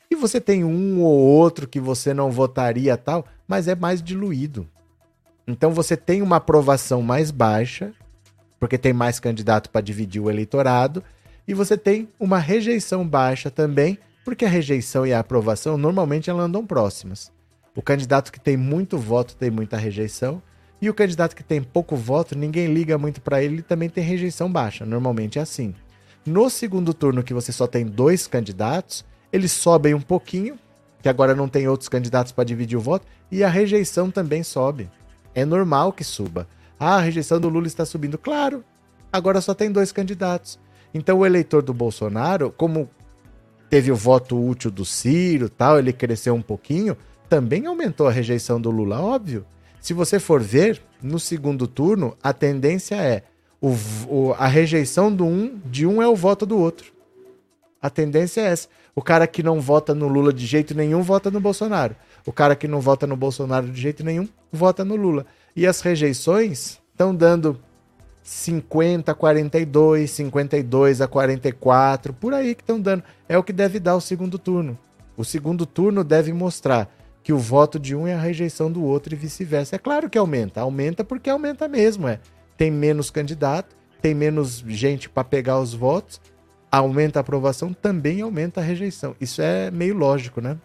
[0.09, 4.65] e você tem um ou outro que você não votaria tal, mas é mais diluído.
[5.45, 7.93] Então você tem uma aprovação mais baixa,
[8.61, 11.03] porque tem mais candidato para dividir o eleitorado,
[11.45, 16.45] e você tem uma rejeição baixa também, porque a rejeição e a aprovação normalmente elas
[16.45, 17.31] andam próximas.
[17.75, 20.41] O candidato que tem muito voto tem muita rejeição,
[20.81, 24.51] e o candidato que tem pouco voto, ninguém liga muito para ele, também tem rejeição
[24.51, 24.85] baixa.
[24.85, 25.73] Normalmente é assim.
[26.25, 30.59] No segundo turno, que você só tem dois candidatos, eles sobem um pouquinho,
[31.01, 34.89] que agora não tem outros candidatos para dividir o voto, e a rejeição também sobe.
[35.33, 36.47] É normal que suba.
[36.77, 38.17] Ah, a rejeição do Lula está subindo.
[38.17, 38.63] Claro,
[39.11, 40.59] agora só tem dois candidatos.
[40.93, 42.89] Então o eleitor do Bolsonaro, como
[43.73, 46.95] teve o voto útil do Ciro, tal, ele cresceu um pouquinho,
[47.27, 49.43] também aumentou a rejeição do Lula, óbvio.
[49.81, 53.23] Se você for ver, no segundo turno, a tendência é
[53.59, 53.75] o,
[54.07, 56.93] o, a rejeição do um, de um é o voto do outro.
[57.81, 58.67] A tendência é essa.
[58.95, 61.95] O cara que não vota no Lula de jeito nenhum vota no Bolsonaro.
[62.27, 65.25] O cara que não vota no Bolsonaro de jeito nenhum vota no Lula.
[65.55, 67.59] E as rejeições estão dando
[68.23, 73.03] 50 a 42, 52 a 44, por aí que estão dando.
[73.29, 74.77] É o que deve dar o segundo turno.
[75.15, 76.89] O segundo turno deve mostrar
[77.21, 79.75] que o voto de um é a rejeição do outro e vice-versa.
[79.75, 82.19] É claro que aumenta, aumenta porque aumenta mesmo, é.
[82.57, 86.19] Tem menos candidato, tem menos gente para pegar os votos
[86.73, 89.15] aumenta a aprovação, também aumenta a rejeição.
[89.21, 90.57] Isso é meio lógico, né?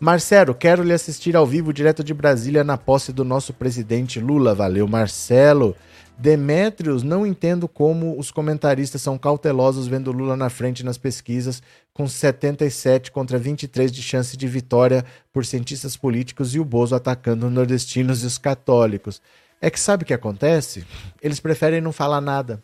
[0.00, 4.54] Marcelo, quero lhe assistir ao vivo direto de Brasília na posse do nosso presidente Lula.
[4.54, 5.76] Valeu, Marcelo.
[6.18, 12.06] Demetrios, não entendo como os comentaristas são cautelosos vendo Lula na frente nas pesquisas, com
[12.06, 17.52] 77 contra 23 de chance de vitória por cientistas políticos e o Bozo atacando os
[17.52, 19.20] nordestinos e os católicos.
[19.60, 20.84] É que sabe o que acontece?
[21.22, 22.62] Eles preferem não falar nada.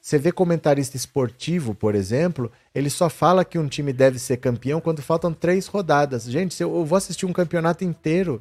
[0.00, 4.80] Você vê comentarista esportivo, por exemplo, ele só fala que um time deve ser campeão
[4.80, 6.24] quando faltam três rodadas.
[6.24, 8.40] Gente, eu vou assistir um campeonato inteiro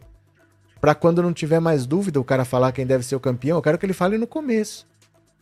[0.80, 3.62] para quando não tiver mais dúvida o cara falar quem deve ser o campeão, eu
[3.62, 4.86] quero que ele fale no começo.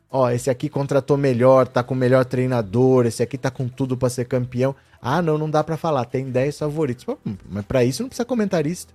[0.09, 3.97] Ó, esse aqui contratou melhor, tá com o melhor treinador, esse aqui tá com tudo
[3.97, 4.73] para ser campeão.
[5.01, 7.05] Ah, não, não dá para falar, tem 10 favoritos.
[7.49, 8.93] Mas para isso não precisa comentarista.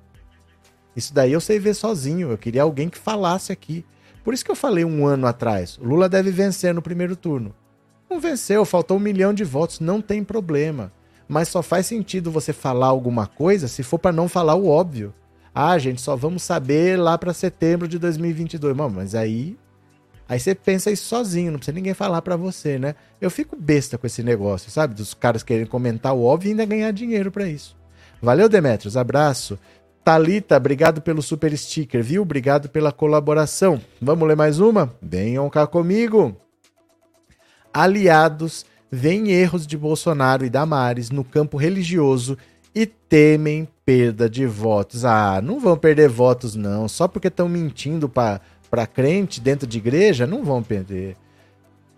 [0.97, 2.31] Isso daí eu sei ver sozinho.
[2.31, 3.85] Eu queria alguém que falasse aqui.
[4.23, 7.55] Por isso que eu falei um ano atrás: Lula deve vencer no primeiro turno.
[8.09, 10.93] Não venceu, faltou um milhão de votos, não tem problema.
[11.29, 15.15] Mas só faz sentido você falar alguma coisa se for para não falar o óbvio.
[15.55, 18.77] Ah, gente, só vamos saber lá para setembro de 2022.
[18.77, 19.57] Mano, mas aí
[20.31, 22.95] Aí você pensa isso sozinho, não precisa ninguém falar para você, né?
[23.21, 24.95] Eu fico besta com esse negócio, sabe?
[24.95, 27.77] Dos caras querendo comentar o óbvio e ainda ganhar dinheiro para isso.
[28.23, 29.59] Valeu, Demetrios, abraço.
[30.11, 32.23] Talita, obrigado pelo super sticker, viu?
[32.23, 33.81] Obrigado pela colaboração.
[34.03, 34.93] Vamos ler mais uma?
[35.01, 36.37] Venham cá comigo.
[37.73, 42.37] Aliados veem erros de Bolsonaro e Damares no campo religioso
[42.75, 45.05] e temem perda de votos.
[45.05, 50.27] Ah, não vão perder votos não, só porque estão mentindo para crente dentro de igreja,
[50.27, 51.17] não vão perder.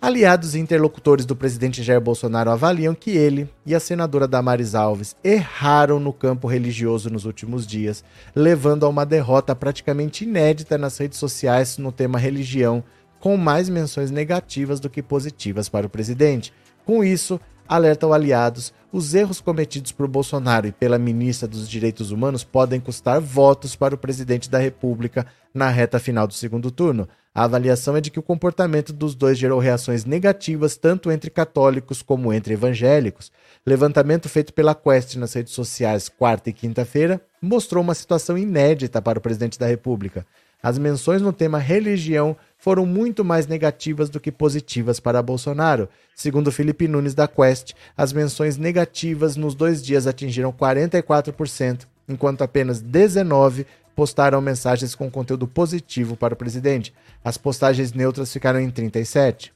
[0.03, 5.15] Aliados e interlocutores do presidente Jair Bolsonaro avaliam que ele e a senadora Damares Alves
[5.23, 8.03] erraram no campo religioso nos últimos dias,
[8.35, 12.83] levando a uma derrota praticamente inédita nas redes sociais no tema religião,
[13.21, 16.53] com mais menções negativas do que positivas para o presidente.
[16.85, 22.43] Com isso, alertam aliados, os erros cometidos por Bolsonaro e pela ministra dos Direitos Humanos
[22.43, 27.09] podem custar votos para o presidente da República na reta final do segundo turno.
[27.35, 32.03] A avaliação é de que o comportamento dos dois gerou reações negativas tanto entre católicos
[32.03, 33.33] como entre evangélicos.
[33.67, 39.19] Levantamento feito pela Quest nas redes sociais quarta e quinta-feira mostrou uma situação inédita para
[39.19, 40.27] o presidente da República.
[40.63, 45.89] As menções no tema religião foram muito mais negativas do que positivas para Bolsonaro.
[46.15, 52.81] Segundo Felipe Nunes da Quest, as menções negativas nos dois dias atingiram 44%, enquanto apenas
[52.81, 56.93] 19% postaram mensagens com conteúdo positivo para o presidente.
[57.25, 59.51] As postagens neutras ficaram em 37%.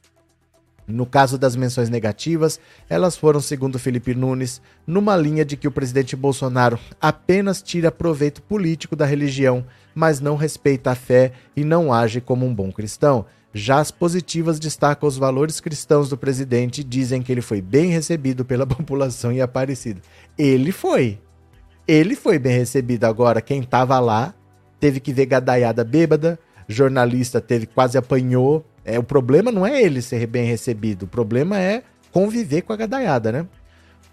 [0.87, 5.71] No caso das menções negativas, elas foram, segundo Felipe Nunes, numa linha de que o
[5.71, 11.91] presidente Bolsonaro apenas tira proveito político da religião, mas não respeita a fé e não
[11.91, 13.25] age como um bom cristão.
[13.53, 17.89] Já as positivas destacam os valores cristãos do presidente e dizem que ele foi bem
[17.89, 19.99] recebido pela população em Aparecida.
[20.37, 21.19] Ele foi.
[21.87, 23.05] Ele foi bem recebido.
[23.05, 24.33] Agora, quem estava lá
[24.79, 30.01] teve que ver gadaiada bêbada, jornalista teve quase apanhou, é, o problema não é ele
[30.01, 33.45] ser bem recebido, o problema é conviver com a gadaiada, né?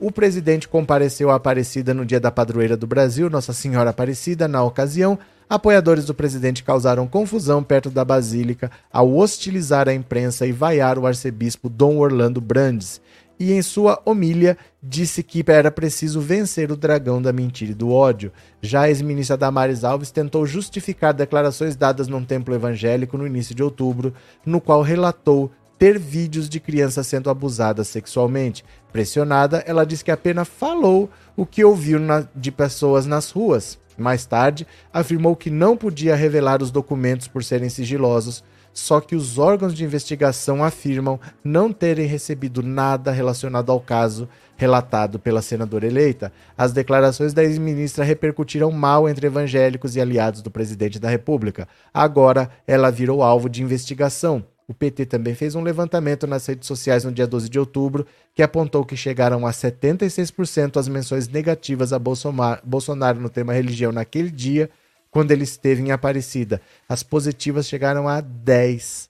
[0.00, 4.48] O presidente compareceu à Aparecida no dia da padroeira do Brasil, Nossa Senhora Aparecida.
[4.48, 5.16] Na ocasião,
[5.48, 11.06] apoiadores do presidente causaram confusão perto da Basílica ao hostilizar a imprensa e vaiar o
[11.06, 13.00] arcebispo Dom Orlando Brandes
[13.38, 17.90] e em sua homília disse que era preciso vencer o dragão da mentira e do
[17.90, 18.32] ódio.
[18.60, 23.62] Já a ex-ministra Damares Alves tentou justificar declarações dadas num templo evangélico no início de
[23.62, 28.64] outubro, no qual relatou ter vídeos de crianças sendo abusadas sexualmente.
[28.92, 33.78] Pressionada, ela disse que apenas falou o que ouviu na, de pessoas nas ruas.
[33.96, 38.42] Mais tarde, afirmou que não podia revelar os documentos por serem sigilosos,
[38.74, 45.18] só que os órgãos de investigação afirmam não terem recebido nada relacionado ao caso relatado
[45.18, 46.32] pela senadora eleita.
[46.58, 51.68] As declarações da ex-ministra repercutiram mal entre evangélicos e aliados do presidente da República.
[51.92, 54.44] Agora ela virou alvo de investigação.
[54.66, 58.42] O PT também fez um levantamento nas redes sociais no dia 12 de outubro, que
[58.42, 64.70] apontou que chegaram a 76% as menções negativas a Bolsonaro no tema religião naquele dia
[65.14, 66.60] quando ele esteve em Aparecida.
[66.88, 69.08] As positivas chegaram a 10%.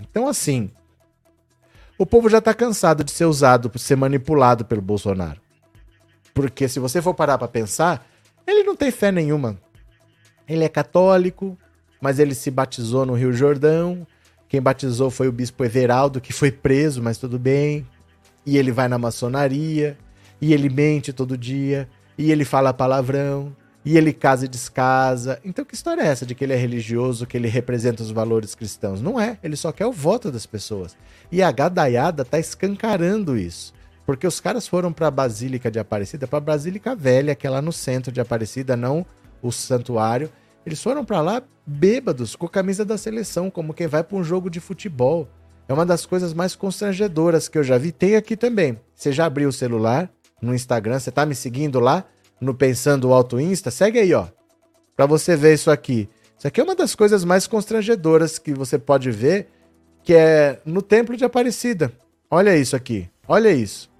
[0.00, 0.70] Então, assim,
[1.98, 5.38] o povo já está cansado de ser usado, de ser manipulado pelo Bolsonaro.
[6.32, 8.08] Porque se você for parar para pensar,
[8.46, 9.60] ele não tem fé nenhuma.
[10.48, 11.58] Ele é católico,
[12.00, 14.06] mas ele se batizou no Rio Jordão.
[14.48, 17.86] Quem batizou foi o bispo Everaldo, que foi preso, mas tudo bem.
[18.46, 19.98] E ele vai na maçonaria,
[20.40, 21.86] e ele mente todo dia,
[22.16, 23.54] e ele fala palavrão,
[23.86, 25.38] e ele casa e descasa.
[25.44, 28.52] Então que história é essa de que ele é religioso, que ele representa os valores
[28.52, 29.00] cristãos?
[29.00, 30.96] Não é, ele só quer o voto das pessoas.
[31.30, 33.72] E a gadaiada tá escancarando isso.
[34.04, 37.50] Porque os caras foram para a Basílica de Aparecida, para a Basílica Velha, que é
[37.50, 39.06] lá no centro de Aparecida, não
[39.40, 40.32] o santuário.
[40.64, 44.24] Eles foram para lá bêbados, com a camisa da seleção, como quem vai para um
[44.24, 45.28] jogo de futebol.
[45.68, 47.92] É uma das coisas mais constrangedoras que eu já vi.
[47.92, 48.80] Tem aqui também.
[48.96, 50.10] Você já abriu o celular
[50.42, 50.98] no Instagram?
[50.98, 52.04] Você tá me seguindo lá?
[52.40, 54.26] No Pensando Alto Insta, segue aí, ó.
[54.96, 56.08] Para você ver isso aqui.
[56.38, 59.48] Isso aqui é uma das coisas mais constrangedoras que você pode ver,
[60.02, 61.92] que é no Templo de Aparecida.
[62.30, 63.08] Olha isso aqui.
[63.26, 63.90] Olha isso.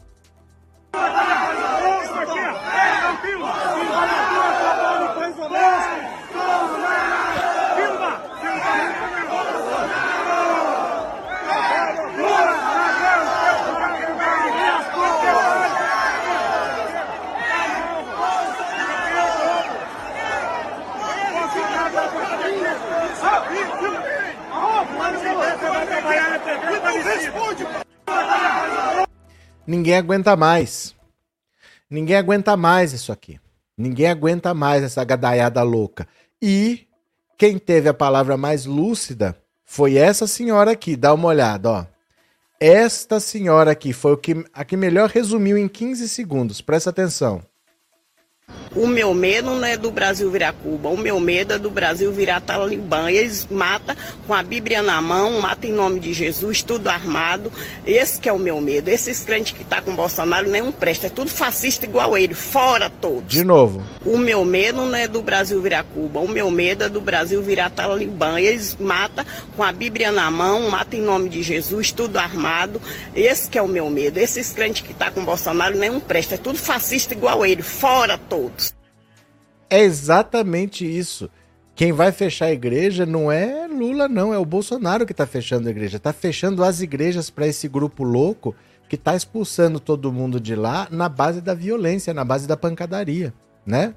[29.67, 30.95] Ninguém aguenta mais.
[31.91, 33.41] Ninguém aguenta mais isso aqui.
[33.77, 36.07] Ninguém aguenta mais essa gadaiada louca.
[36.41, 36.87] E
[37.37, 40.97] quem teve a palavra mais lúcida foi essa senhora aqui.
[40.97, 41.87] Dá uma olhada, ó.
[42.59, 46.61] Esta senhora aqui foi o que, a que melhor resumiu em 15 segundos.
[46.63, 47.43] Presta atenção.
[48.77, 52.13] O meu medo não é do Brasil virar Cuba, o meu medo é do Brasil
[52.13, 53.11] virar Talibã.
[53.11, 57.51] Eles matam com a Bíblia na mão, matam em nome de Jesus, tudo armado.
[57.87, 58.91] Esse que é o meu medo.
[58.91, 63.27] Esses crentes que tá com Bolsonaro nenhum presta, é tudo fascista igual ele, fora todos.
[63.27, 63.83] De novo.
[64.05, 67.43] O meu medo não é do Brasil virar Cuba, o meu medo é do Brasil
[67.43, 68.39] virar Talibã.
[68.39, 69.25] Eles matam
[69.57, 72.79] com a Bíblia na mão, matam em nome de Jesus, tudo armado.
[73.15, 74.19] Esse que é o meu medo.
[74.19, 78.36] Esses crentes que tá com Bolsonaro nenhum presta, é tudo fascista igual ele, fora todos.
[79.69, 81.31] É exatamente isso.
[81.75, 84.33] Quem vai fechar a igreja não é Lula, não.
[84.33, 85.99] É o Bolsonaro que está fechando a igreja.
[85.99, 88.55] Está fechando as igrejas para esse grupo louco
[88.89, 93.35] que está expulsando todo mundo de lá na base da violência, na base da pancadaria,
[93.65, 93.95] né?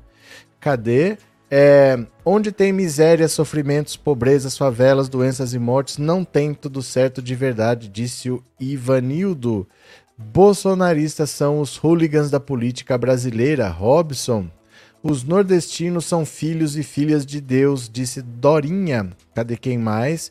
[0.60, 1.18] Cadê?
[1.52, 7.34] É, onde tem miséria, sofrimentos, pobrezas, favelas, doenças e mortes, não tem tudo certo de
[7.34, 9.68] verdade, disse o Ivanildo.
[10.22, 13.70] Bolsonaristas são os hooligans da política brasileira.
[13.70, 14.50] Robson,
[15.02, 19.12] os nordestinos são filhos e filhas de Deus, disse Dorinha.
[19.34, 20.30] Cadê quem mais?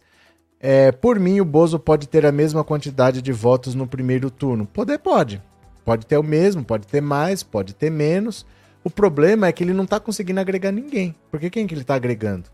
[0.60, 4.66] É, por mim, o Bozo pode ter a mesma quantidade de votos no primeiro turno.
[4.66, 5.42] Poder pode.
[5.86, 8.44] Pode ter o mesmo, pode ter mais, pode ter menos.
[8.84, 11.14] O problema é que ele não tá conseguindo agregar ninguém.
[11.30, 12.50] Porque quem que ele tá agregando?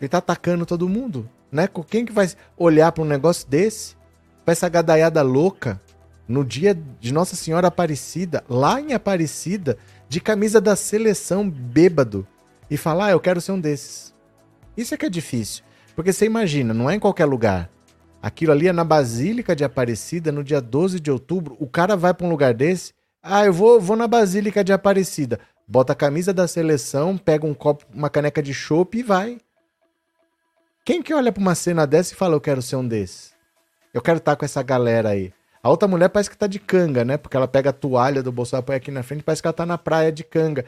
[0.00, 1.68] Ele tá atacando todo mundo, né?
[1.90, 3.94] Quem que vai olhar para um negócio desse?
[4.42, 5.78] Pra essa gadaiada louca,
[6.28, 12.26] no dia de Nossa Senhora Aparecida, lá em Aparecida, de camisa da seleção bêbado
[12.70, 14.14] e falar, ah, eu quero ser um desses.
[14.76, 15.64] Isso é que é difícil.
[15.96, 17.70] Porque você imagina, não é em qualquer lugar.
[18.22, 21.56] Aquilo ali é na Basílica de Aparecida, no dia 12 de outubro.
[21.58, 22.92] O cara vai para um lugar desse.
[23.22, 25.40] Ah, eu vou, vou na Basílica de Aparecida.
[25.66, 29.38] Bota a camisa da seleção, pega um copo, uma caneca de chopp e vai.
[30.84, 33.32] Quem que olha para uma cena dessa e fala, eu quero ser um desses?
[33.92, 35.32] Eu quero estar tá com essa galera aí.
[35.62, 37.16] A outra mulher parece que tá de canga, né?
[37.16, 39.66] Porque ela pega a toalha do Bolsonaro, põe aqui na frente, parece que ela tá
[39.66, 40.64] na praia de canga.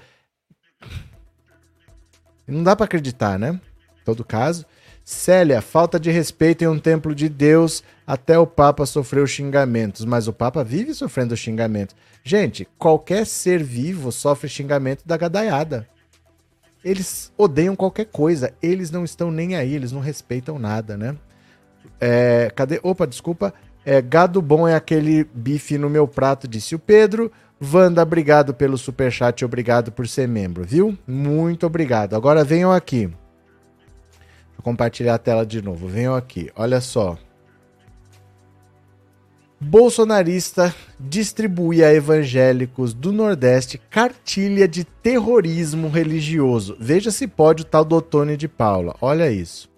[2.46, 3.60] Não dá para acreditar, né?
[4.00, 4.66] Em todo caso.
[5.04, 10.28] Célia, falta de respeito em um templo de Deus, até o Papa sofreu xingamentos, mas
[10.28, 11.96] o Papa vive sofrendo xingamentos.
[12.22, 15.88] Gente, qualquer ser vivo sofre xingamento da gadaiada.
[16.84, 21.16] Eles odeiam qualquer coisa, eles não estão nem aí, eles não respeitam nada, né?
[22.00, 22.80] É, cadê?
[22.82, 23.52] Opa, desculpa.
[23.84, 27.30] É, gado bom é aquele bife no meu prato, disse o Pedro.
[27.62, 30.96] Wanda, obrigado pelo superchat, obrigado por ser membro, viu?
[31.06, 32.14] Muito obrigado.
[32.14, 33.06] Agora venham aqui.
[34.56, 35.86] Vou compartilhar a tela de novo.
[35.86, 37.18] Venham aqui, olha só.
[39.62, 46.78] Bolsonarista distribui a evangélicos do Nordeste cartilha de terrorismo religioso.
[46.80, 48.96] Veja se pode o tal do Otônio de Paula.
[49.02, 49.68] Olha isso.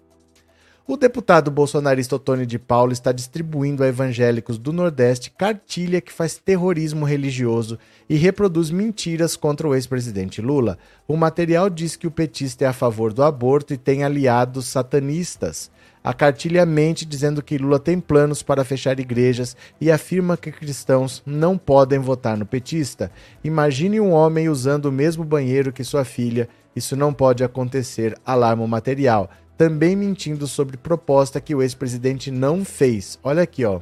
[0.85, 6.37] O deputado bolsonarista Otônio de Paulo está distribuindo a evangélicos do Nordeste cartilha que faz
[6.37, 7.79] terrorismo religioso
[8.09, 10.77] e reproduz mentiras contra o ex-presidente Lula.
[11.07, 15.71] O material diz que o petista é a favor do aborto e tem aliados satanistas.
[16.03, 21.23] A cartilha mente dizendo que Lula tem planos para fechar igrejas e afirma que cristãos
[21.25, 23.09] não podem votar no petista.
[23.41, 26.49] Imagine um homem usando o mesmo banheiro que sua filha.
[26.75, 28.17] Isso não pode acontecer.
[28.25, 29.29] Alarma o material
[29.63, 33.17] também mentindo sobre proposta que o ex-presidente não fez.
[33.23, 33.79] Olha aqui, ó.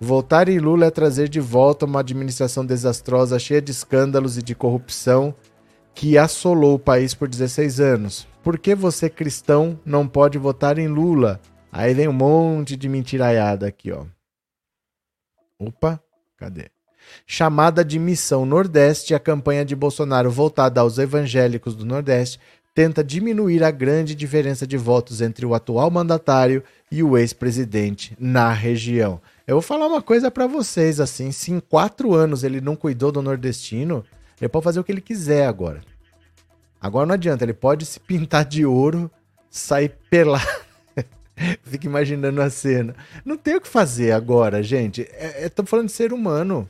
[0.00, 4.54] Voltar em Lula é trazer de volta uma administração desastrosa, cheia de escândalos e de
[4.54, 5.34] corrupção
[5.94, 8.26] que assolou o país por 16 anos.
[8.42, 11.38] Por que você, cristão, não pode votar em Lula?
[11.70, 14.06] Aí vem um monte de mentiraiada aqui, ó.
[15.58, 16.00] Opa,
[16.38, 16.70] cadê?
[17.26, 22.40] Chamada de Missão Nordeste, a campanha de Bolsonaro voltada aos evangélicos do Nordeste
[22.74, 28.52] tenta diminuir a grande diferença de votos entre o atual mandatário e o ex-presidente na
[28.52, 29.20] região.
[29.46, 33.12] Eu vou falar uma coisa para vocês, assim, se em quatro anos ele não cuidou
[33.12, 34.04] do nordestino,
[34.40, 35.82] ele pode fazer o que ele quiser agora.
[36.80, 39.10] Agora não adianta, ele pode se pintar de ouro,
[39.50, 40.46] sair pelado.
[41.62, 42.94] Fica imaginando a cena.
[43.24, 45.02] Não tem o que fazer agora, gente.
[45.02, 46.68] Estou é, é, falando de ser humano.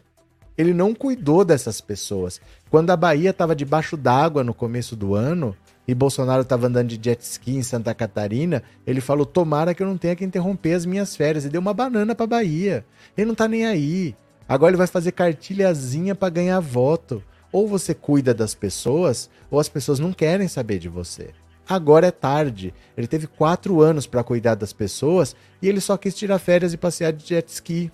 [0.56, 2.40] Ele não cuidou dessas pessoas.
[2.68, 5.56] Quando a Bahia estava debaixo d'água no começo do ano,
[5.86, 9.86] e Bolsonaro estava andando de jet ski em Santa Catarina, ele falou: tomara que eu
[9.86, 11.44] não tenha que interromper as minhas férias.
[11.44, 12.84] E deu uma banana para Bahia.
[13.16, 14.14] Ele não tá nem aí.
[14.48, 17.22] Agora ele vai fazer cartilhazinha para ganhar voto.
[17.50, 21.30] Ou você cuida das pessoas, ou as pessoas não querem saber de você.
[21.68, 22.72] Agora é tarde.
[22.96, 26.76] Ele teve quatro anos para cuidar das pessoas e ele só quis tirar férias e
[26.76, 27.92] passear de jet ski.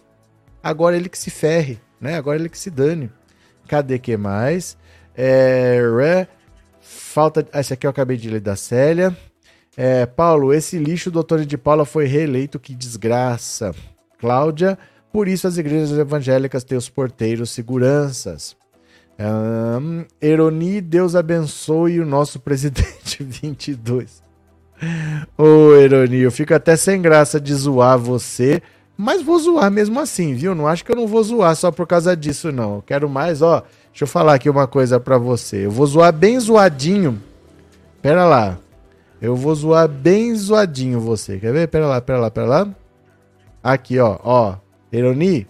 [0.62, 2.16] Agora ele que se ferre, né?
[2.16, 3.10] Agora ele que se dane.
[3.66, 4.76] Cadê que mais?
[5.14, 5.80] É,
[6.88, 7.46] falta.
[7.54, 9.16] Esse aqui eu acabei de ler da Célia.
[9.76, 13.72] É, Paulo, esse lixo do Antônio de Paula foi reeleito, que desgraça.
[14.18, 14.76] Cláudia,
[15.12, 18.56] por isso as igrejas evangélicas têm os porteiros seguranças.
[19.20, 24.22] Um, Eroni, Deus abençoe o nosso presidente 22.
[25.36, 28.62] Ô, oh, Eroni, eu fico até sem graça de zoar você,
[28.96, 30.54] mas vou zoar mesmo assim, viu?
[30.54, 32.76] Não acho que eu não vou zoar só por causa disso, não.
[32.76, 33.62] Eu quero mais, ó.
[33.90, 35.66] Deixa eu falar aqui uma coisa pra você.
[35.66, 37.20] Eu vou zoar bem zoadinho.
[38.00, 38.58] Pera lá.
[39.20, 41.38] Eu vou zoar bem zoadinho você.
[41.38, 41.68] Quer ver?
[41.68, 42.68] Pera lá, pera lá, pera lá.
[43.62, 44.54] Aqui, ó, ó.
[44.92, 45.46] Eroni,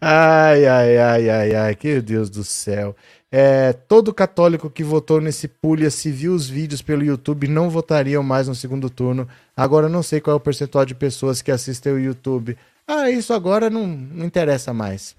[0.00, 2.94] ai, ai, ai, ai, ai, que Deus do céu.
[3.32, 8.22] É, todo católico que votou nesse Pulha, se viu os vídeos pelo YouTube, não votariam
[8.22, 9.28] mais no segundo turno.
[9.56, 12.56] Agora não sei qual é o percentual de pessoas que assistem o YouTube.
[12.86, 15.14] Ah, isso agora não, não interessa mais.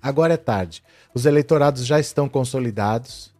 [0.00, 0.82] Agora é tarde.
[1.12, 3.32] Os eleitorados já estão consolidados.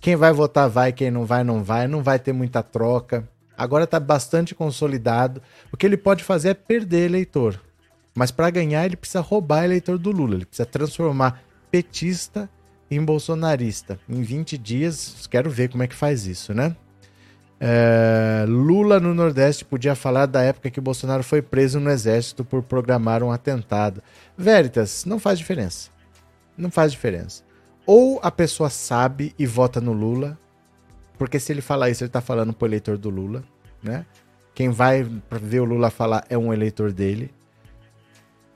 [0.00, 1.88] Quem vai votar vai, quem não vai, não vai.
[1.88, 3.28] Não vai ter muita troca.
[3.56, 5.42] Agora está bastante consolidado.
[5.72, 7.60] O que ele pode fazer é perder eleitor.
[8.18, 10.34] Mas para ganhar, ele precisa roubar eleitor do Lula.
[10.34, 11.40] Ele precisa transformar
[11.70, 12.50] petista
[12.90, 14.00] em bolsonarista.
[14.08, 16.74] Em 20 dias, quero ver como é que faz isso, né?
[17.60, 22.60] É, Lula no Nordeste podia falar da época que Bolsonaro foi preso no exército por
[22.60, 24.02] programar um atentado.
[24.36, 25.88] Veritas, não faz diferença.
[26.56, 27.44] Não faz diferença.
[27.86, 30.36] Ou a pessoa sabe e vota no Lula,
[31.16, 33.44] porque se ele falar isso, ele está falando pro eleitor do Lula,
[33.80, 34.04] né?
[34.56, 37.37] Quem vai ver o Lula falar é um eleitor dele.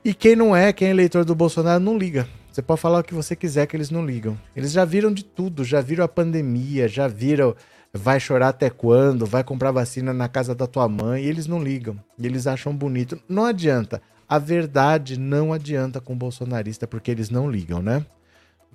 [0.03, 2.27] E quem não é, quem é eleitor do Bolsonaro, não liga.
[2.51, 4.37] Você pode falar o que você quiser que eles não ligam.
[4.55, 7.55] Eles já viram de tudo, já viram a pandemia, já viram
[7.93, 11.61] vai chorar até quando, vai comprar vacina na casa da tua mãe, e eles não
[11.61, 11.95] ligam.
[12.17, 13.21] E eles acham bonito.
[13.29, 14.01] Não adianta.
[14.27, 18.03] A verdade não adianta com bolsonarista porque eles não ligam, né?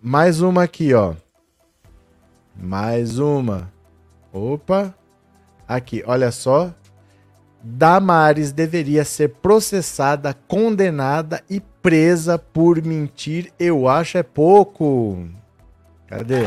[0.00, 1.14] Mais uma aqui, ó.
[2.54, 3.72] Mais uma.
[4.32, 4.94] Opa.
[5.66, 6.72] Aqui, olha só.
[7.62, 13.52] Damares deveria ser processada, condenada e presa por mentir.
[13.58, 15.28] Eu acho é pouco.
[16.06, 16.44] Cadê?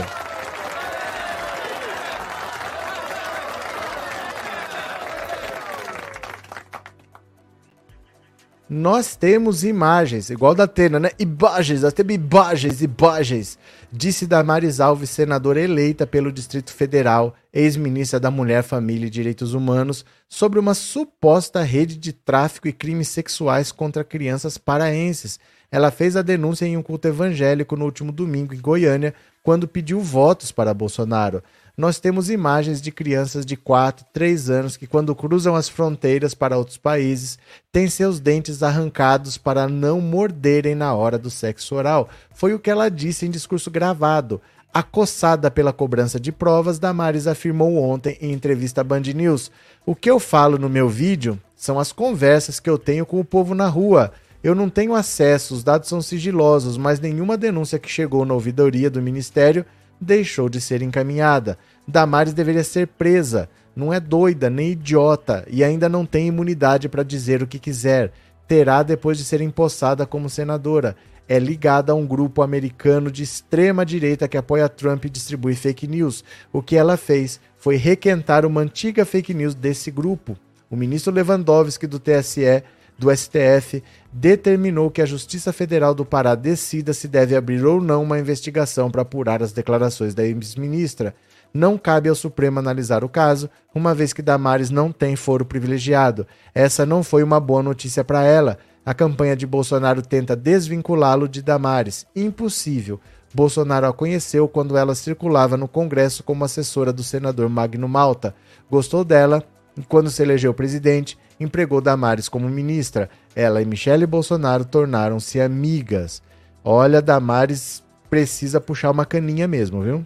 [8.74, 11.10] Nós temos imagens, igual da Atena, né?
[11.20, 13.60] Imagens, nós temos imagens, imagens,
[13.92, 20.06] disse Damares Alves, senadora eleita pelo Distrito Federal, ex-ministra da Mulher, Família e Direitos Humanos,
[20.26, 25.38] sobre uma suposta rede de tráfico e crimes sexuais contra crianças paraenses.
[25.70, 29.14] Ela fez a denúncia em um culto evangélico no último domingo em Goiânia,
[29.44, 31.44] quando pediu votos para Bolsonaro
[31.78, 36.58] nós temos imagens de crianças de 4, 3 anos que, quando cruzam as fronteiras para
[36.58, 37.40] outros países,
[37.72, 42.10] têm seus dentes arrancados para não morderem na hora do sexo oral.
[42.34, 44.42] Foi o que ela disse em discurso gravado.
[44.74, 49.52] Acossada pela cobrança de provas, Damares afirmou ontem em entrevista à Band News:
[49.86, 53.26] O que eu falo no meu vídeo são as conversas que eu tenho com o
[53.26, 54.12] povo na rua.
[54.44, 58.90] Eu não tenho acesso, os dados são sigilosos, mas nenhuma denúncia que chegou na ouvidoria
[58.90, 59.66] do Ministério
[60.02, 61.58] deixou de ser encaminhada.
[61.88, 63.48] Damares deveria ser presa.
[63.76, 68.12] Não é doida nem idiota e ainda não tem imunidade para dizer o que quiser.
[68.48, 70.96] Terá depois de ser empossada como senadora.
[71.30, 75.88] É ligada a um grupo americano de extrema direita que apoia Trump e distribui fake
[75.88, 76.26] news.
[76.52, 80.36] O que ela fez foi requentar uma antiga fake news desse grupo.
[80.70, 82.64] O ministro Lewandowski do TSE
[83.02, 83.84] do STF
[84.14, 88.92] determinou que a Justiça Federal do Pará decida se deve abrir ou não uma investigação
[88.92, 91.16] para apurar as declarações da ex-ministra.
[91.52, 96.28] Não cabe ao Supremo analisar o caso, uma vez que Damares não tem foro privilegiado.
[96.54, 98.60] Essa não foi uma boa notícia para ela.
[98.86, 102.06] A campanha de Bolsonaro tenta desvinculá-lo de Damares.
[102.16, 103.00] Impossível.
[103.34, 108.36] Bolsonaro a conheceu quando ela circulava no Congresso como assessora do senador Magno Malta.
[108.70, 109.44] Gostou dela
[109.88, 113.10] quando se elegeu presidente, empregou Damares como ministra.
[113.36, 116.22] Ela e Michele Bolsonaro tornaram-se amigas.
[116.64, 120.06] Olha, Damares precisa puxar uma caninha mesmo, viu?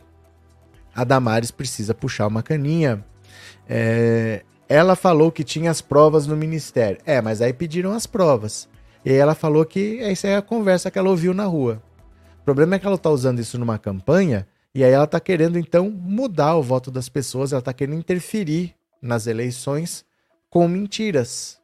[0.95, 3.03] A Damares precisa puxar uma caninha.
[3.67, 4.43] É...
[4.67, 6.99] Ela falou que tinha as provas no ministério.
[7.05, 8.67] É, mas aí pediram as provas.
[9.03, 11.81] E aí ela falou que essa é a conversa que ela ouviu na rua.
[12.41, 15.57] O problema é que ela está usando isso numa campanha e aí ela está querendo
[15.57, 18.75] então mudar o voto das pessoas, ela está querendo interferir
[19.05, 20.03] nas eleições
[20.49, 21.57] com mentiras.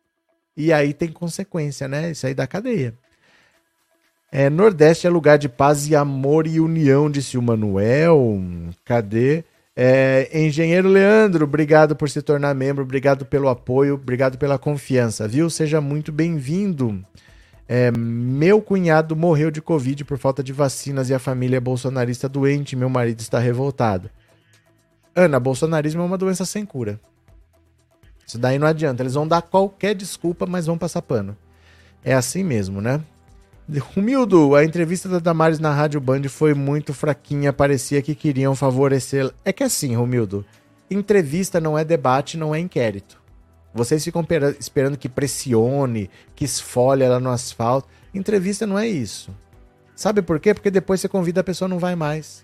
[0.55, 2.11] E aí tem consequência, né?
[2.11, 2.93] Isso aí dá cadeia.
[4.31, 8.39] É, Nordeste é lugar de paz e amor e união, disse o Manuel.
[8.85, 9.43] Cadê?
[9.75, 15.49] É, Engenheiro Leandro, obrigado por se tornar membro, obrigado pelo apoio, obrigado pela confiança, viu?
[15.49, 17.03] Seja muito bem-vindo.
[17.67, 22.27] É, meu cunhado morreu de Covid por falta de vacinas e a família é bolsonarista
[22.27, 22.75] doente.
[22.75, 24.09] Meu marido está revoltado.
[25.15, 26.99] Ana, bolsonarismo é uma doença sem cura.
[28.25, 29.03] Isso daí não adianta.
[29.03, 31.35] Eles vão dar qualquer desculpa, mas vão passar pano.
[32.03, 33.01] É assim mesmo, né?
[33.95, 39.31] Humildo, a entrevista da Damares na Rádio Band foi muito fraquinha, parecia que queriam favorecer.
[39.45, 40.45] É que assim, Humildo,
[40.89, 43.21] entrevista não é debate, não é inquérito.
[43.73, 44.25] Vocês ficam
[44.59, 47.87] esperando que pressione, que esfolhe ela no asfalto.
[48.13, 49.31] Entrevista não é isso.
[49.95, 50.53] Sabe por quê?
[50.53, 52.43] Porque depois você convida a pessoa não vai mais.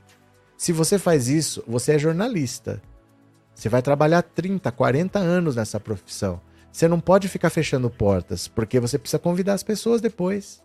[0.58, 2.82] Se você faz isso, você é jornalista.
[3.58, 6.40] Você vai trabalhar 30, 40 anos nessa profissão.
[6.72, 10.62] Você não pode ficar fechando portas, porque você precisa convidar as pessoas depois.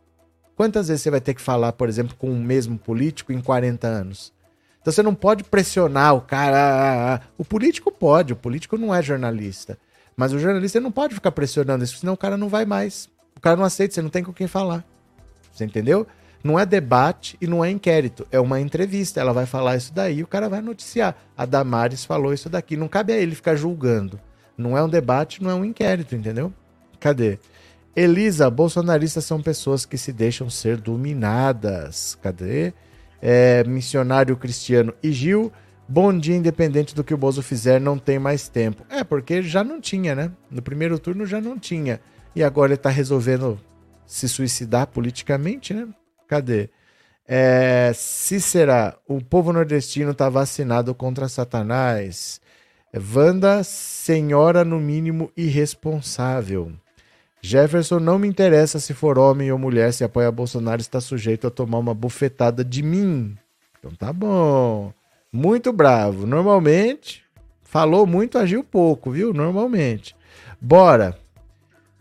[0.55, 3.89] Quantas vezes você vai ter que falar, por exemplo, com o mesmo político em 40
[3.89, 4.31] anos?
[4.79, 6.55] Então você não pode pressionar o cara.
[6.55, 7.21] Ah, ah, ah.
[7.39, 9.79] O político pode, o político não é jornalista.
[10.15, 13.09] Mas o jornalista não pode ficar pressionando isso, senão o cara não vai mais.
[13.35, 14.85] O cara não aceita, você não tem com quem falar.
[15.51, 16.07] Você entendeu?
[16.43, 19.21] Não é debate e não é inquérito, é uma entrevista.
[19.21, 21.17] Ela vai falar isso daí e o cara vai noticiar.
[21.37, 22.77] A Damares falou isso daqui.
[22.77, 24.19] Não cabe a ele ficar julgando.
[24.57, 26.53] Não é um debate, não é um inquérito, entendeu?
[26.99, 27.39] Cadê?
[27.95, 32.19] Elisa, bolsonaristas são pessoas que se deixam ser dominadas.
[32.21, 32.73] Cadê?
[33.21, 35.53] É, missionário cristiano e Gil,
[35.89, 38.83] Bom dia, independente do que o Bozo fizer, não tem mais tempo.
[38.89, 40.33] É, porque já não tinha, né?
[40.51, 42.01] No primeiro turno já não tinha.
[42.35, 43.61] E agora ele tá resolvendo
[44.07, 45.87] se suicidar politicamente, né?
[46.33, 46.71] Cadê?
[47.29, 52.41] É, Cícera, o povo nordestino tá vacinado contra Satanás.
[53.15, 56.73] Wanda, senhora no mínimo irresponsável.
[57.43, 61.51] Jefferson, não me interessa se for homem ou mulher, se apoia Bolsonaro, está sujeito a
[61.51, 63.37] tomar uma bufetada de mim.
[63.79, 64.91] Então tá bom.
[65.31, 66.27] Muito bravo.
[66.27, 67.25] Normalmente,
[67.63, 69.35] falou muito, agiu pouco, viu?
[69.35, 70.17] Normalmente.
[70.59, 71.15] Bora.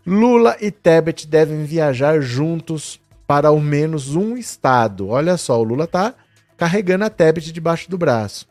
[0.06, 2.98] Lula e Tebet devem viajar juntos
[3.32, 5.08] para ao menos um estado.
[5.08, 6.12] Olha só, o Lula tá
[6.54, 8.46] carregando a Tebet debaixo do braço.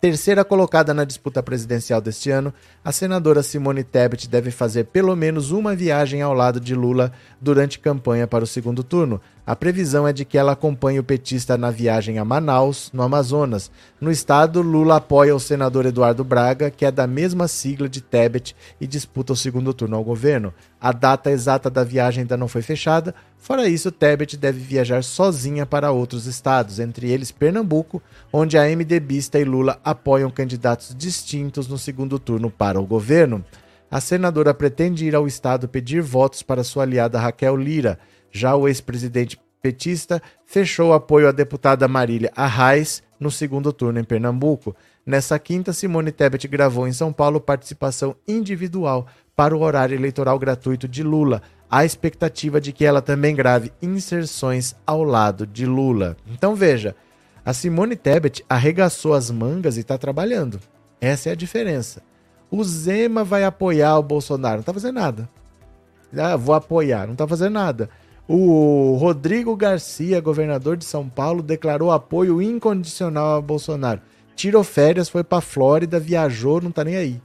[0.00, 2.54] Terceira colocada na disputa presidencial deste ano,
[2.84, 7.80] a senadora Simone Tebet deve fazer pelo menos uma viagem ao lado de Lula durante
[7.80, 9.20] campanha para o segundo turno.
[9.48, 13.70] A previsão é de que ela acompanhe o petista na viagem a Manaus, no Amazonas.
[13.98, 18.54] No estado, Lula apoia o senador Eduardo Braga, que é da mesma sigla de Tebet
[18.78, 20.52] e disputa o segundo turno ao governo.
[20.78, 25.64] A data exata da viagem ainda não foi fechada, Fora isso, Tebet deve viajar sozinha
[25.64, 31.78] para outros estados, entre eles Pernambuco, onde a MDBista e Lula apoiam candidatos distintos no
[31.78, 33.42] segundo turno para o governo.
[33.90, 37.98] A senadora pretende ir ao estado pedir votos para sua aliada Raquel Lira.
[38.30, 44.74] Já o ex-presidente petista fechou apoio à deputada Marília Arraes no segundo turno em Pernambuco.
[45.04, 50.86] Nessa quinta, Simone Tebet gravou em São Paulo participação individual para o horário eleitoral gratuito
[50.86, 56.16] de Lula há expectativa de que ela também grave inserções ao lado de Lula.
[56.26, 56.96] Então veja,
[57.44, 60.60] a Simone Tebet arregaçou as mangas e está trabalhando.
[61.00, 62.02] Essa é a diferença.
[62.50, 65.28] O Zema vai apoiar o Bolsonaro, não está fazendo nada.
[66.16, 67.90] Ah, vou apoiar, não está fazendo nada.
[68.30, 74.02] O Rodrigo Garcia, governador de São Paulo, declarou apoio incondicional a Bolsonaro.
[74.36, 77.22] Tirou férias, foi para Flórida, viajou, não está nem aí.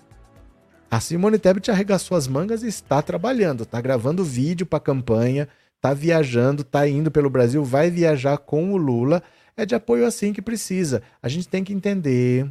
[0.89, 5.49] A Simone Tebet arregaçou as mangas e está trabalhando, está gravando vídeo para a campanha,
[5.75, 9.21] está viajando, está indo pelo Brasil, vai viajar com o Lula.
[9.57, 11.01] É de apoio assim que precisa.
[11.21, 12.49] A gente tem que entender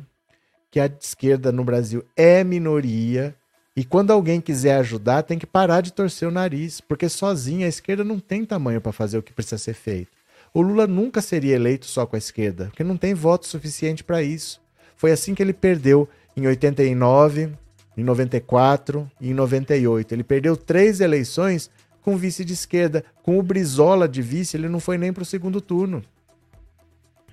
[0.71, 3.35] que a esquerda no Brasil é minoria
[3.75, 7.69] e quando alguém quiser ajudar, tem que parar de torcer o nariz, porque sozinha a
[7.69, 10.11] esquerda não tem tamanho para fazer o que precisa ser feito.
[10.53, 14.23] O Lula nunca seria eleito só com a esquerda, porque não tem voto suficiente para
[14.23, 14.61] isso.
[14.95, 16.07] Foi assim que ele perdeu
[16.37, 17.51] em 89,
[17.97, 20.13] em 94 e em 98.
[20.13, 21.71] Ele perdeu três eleições
[22.03, 23.03] com vice de esquerda.
[23.23, 26.03] Com o Brizola de vice, ele não foi nem para o segundo turno.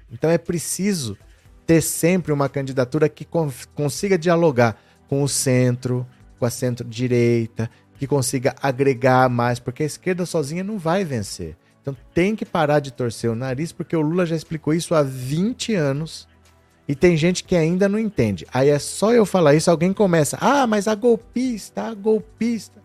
[0.09, 1.17] Então é preciso
[1.67, 3.27] ter sempre uma candidatura que
[3.75, 6.07] consiga dialogar com o centro,
[6.39, 11.57] com a centro-direita, que consiga agregar mais, porque a esquerda sozinha não vai vencer.
[11.81, 15.03] Então tem que parar de torcer o nariz, porque o Lula já explicou isso há
[15.03, 16.27] 20 anos
[16.87, 18.47] e tem gente que ainda não entende.
[18.51, 20.37] Aí é só eu falar isso, alguém começa.
[20.41, 22.81] Ah, mas a golpista, a golpista.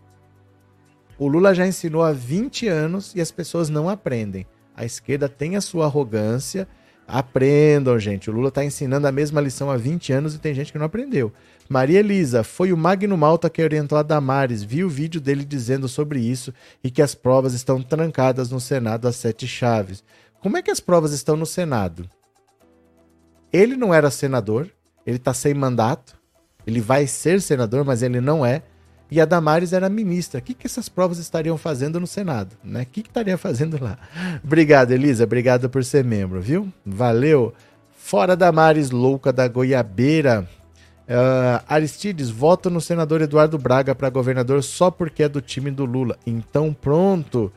[1.19, 4.47] O Lula já ensinou há 20 anos e as pessoas não aprendem.
[4.77, 6.69] A esquerda tem a sua arrogância.
[7.07, 8.31] Aprendam, gente.
[8.31, 10.87] O Lula está ensinando a mesma lição há 20 anos e tem gente que não
[10.87, 11.33] aprendeu.
[11.69, 14.63] Maria Elisa, foi o Magno Malta que orientou a Damares.
[14.63, 16.53] Vi o vídeo dele dizendo sobre isso
[16.83, 20.03] e que as provas estão trancadas no Senado às sete chaves.
[20.41, 22.09] Como é que as provas estão no Senado?
[23.53, 24.69] Ele não era senador,
[25.07, 26.19] ele está sem mandato,
[26.67, 28.63] ele vai ser senador, mas ele não é.
[29.11, 30.41] E a Damares era ministra.
[30.41, 32.57] O que, que essas provas estariam fazendo no Senado?
[32.65, 32.83] Né?
[32.83, 33.99] O que, que estaria fazendo lá?
[34.43, 35.25] Obrigado, Elisa.
[35.25, 36.73] Obrigado por ser membro, viu?
[36.85, 37.53] Valeu.
[37.97, 40.49] Fora Damares, louca da goiabeira.
[41.07, 45.85] Uh, Aristides, voto no senador Eduardo Braga para governador só porque é do time do
[45.85, 46.19] Lula.
[46.27, 47.53] Então pronto.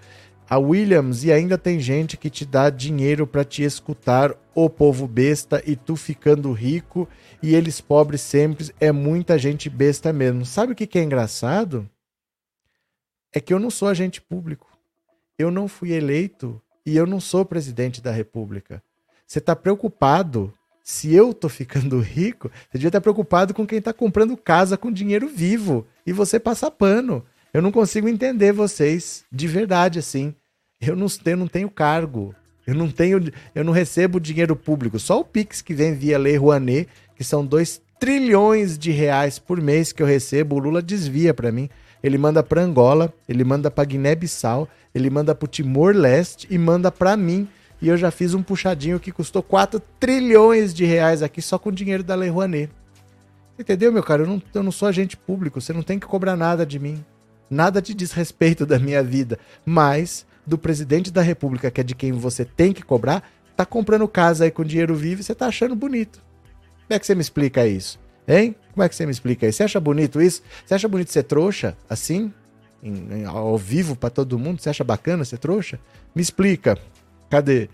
[0.49, 5.05] A Williams, e ainda tem gente que te dá dinheiro para te escutar, o povo
[5.05, 7.07] besta, e tu ficando rico,
[7.41, 10.45] e eles pobres sempre, é muita gente besta mesmo.
[10.45, 11.89] Sabe o que, que é engraçado?
[13.33, 14.67] É que eu não sou agente público.
[15.37, 18.81] Eu não fui eleito e eu não sou presidente da República.
[19.25, 23.91] Você está preocupado se eu tô ficando rico, você devia estar preocupado com quem está
[23.91, 27.25] comprando casa com dinheiro vivo e você passa pano.
[27.53, 30.33] Eu não consigo entender vocês de verdade assim.
[30.79, 32.33] Eu não, eu não tenho cargo.
[32.65, 34.99] Eu não tenho, eu não recebo dinheiro público.
[34.99, 39.59] Só o Pix que vem via Lei Rouanet, que são 2 trilhões de reais por
[39.59, 41.67] mês que eu recebo, o Lula desvia para mim.
[42.03, 47.17] Ele manda para Angola, ele manda para Guiné-Bissau, ele manda para Timor-Leste e manda para
[47.17, 47.47] mim
[47.81, 51.71] e eu já fiz um puxadinho que custou 4 trilhões de reais aqui só com
[51.71, 52.71] dinheiro da Lei Rouanet.
[53.57, 54.23] Entendeu, meu cara?
[54.23, 57.03] Eu não, eu não sou agente público, você não tem que cobrar nada de mim.
[57.49, 59.39] Nada te diz respeito da minha vida.
[59.65, 63.23] Mas do presidente da República, que é de quem você tem que cobrar,
[63.55, 66.21] tá comprando casa aí com dinheiro vivo e você tá achando bonito.
[66.87, 67.99] Como é que você me explica isso?
[68.25, 68.55] Hein?
[68.73, 69.57] Como é que você me explica isso?
[69.57, 70.41] Você acha bonito isso?
[70.65, 72.33] Você acha bonito ser trouxa assim?
[72.81, 74.61] Em, em, ao vivo para todo mundo?
[74.61, 75.79] Você acha bacana ser trouxa?
[76.15, 76.77] Me explica.
[77.29, 77.69] Cadê?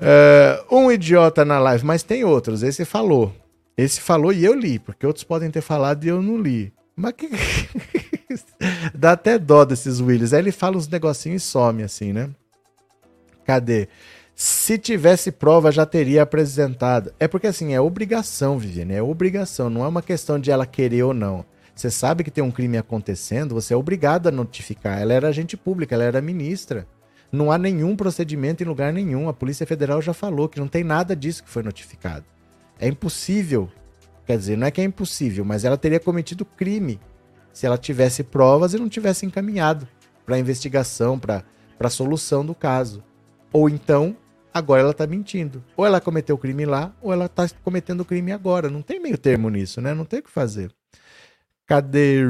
[0.00, 2.62] Uh, um idiota na live, mas tem outros.
[2.62, 3.32] Esse falou.
[3.76, 6.72] Esse falou e eu li, porque outros podem ter falado e eu não li.
[6.96, 7.28] Mas que.
[8.94, 10.32] Dá até dó desses Willis.
[10.32, 12.30] Aí ele fala uns negocinhos e some assim, né?
[13.44, 13.88] Cadê?
[14.36, 17.12] Se tivesse prova, já teria apresentado.
[17.20, 18.94] É porque assim, é obrigação, Viviane.
[18.94, 19.70] É obrigação.
[19.70, 21.44] Não é uma questão de ela querer ou não.
[21.74, 25.00] Você sabe que tem um crime acontecendo, você é obrigado a notificar.
[25.00, 26.86] Ela era agente pública, ela era ministra.
[27.32, 29.28] Não há nenhum procedimento em lugar nenhum.
[29.28, 32.24] A Polícia Federal já falou que não tem nada disso que foi notificado.
[32.78, 33.68] É impossível.
[34.24, 37.00] Quer dizer, não é que é impossível, mas ela teria cometido crime
[37.52, 39.86] se ela tivesse provas e não tivesse encaminhado
[40.24, 41.44] para investigação, para
[41.78, 43.02] a solução do caso.
[43.52, 44.16] Ou então,
[44.54, 45.62] agora ela está mentindo.
[45.76, 48.70] Ou ela cometeu crime lá, ou ela está cometendo crime agora.
[48.70, 49.92] Não tem meio termo nisso, né?
[49.92, 50.70] Não tem o que fazer.
[51.66, 52.20] Cadê?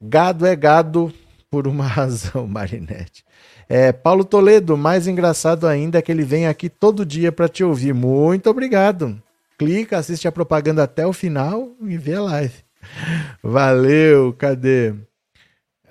[0.00, 1.12] Gado é gado
[1.50, 3.24] por uma razão, Marinette.
[3.68, 7.64] É, Paulo Toledo, mais engraçado ainda é que ele vem aqui todo dia para te
[7.64, 7.92] ouvir.
[7.92, 9.20] Muito obrigado.
[9.58, 12.54] Clica, assiste a propaganda até o final e vê a live.
[13.42, 14.90] Valeu, cadê?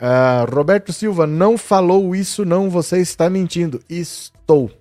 [0.01, 3.81] Uh, Roberto Silva, não falou isso não, você está mentindo.
[3.89, 4.71] Estou.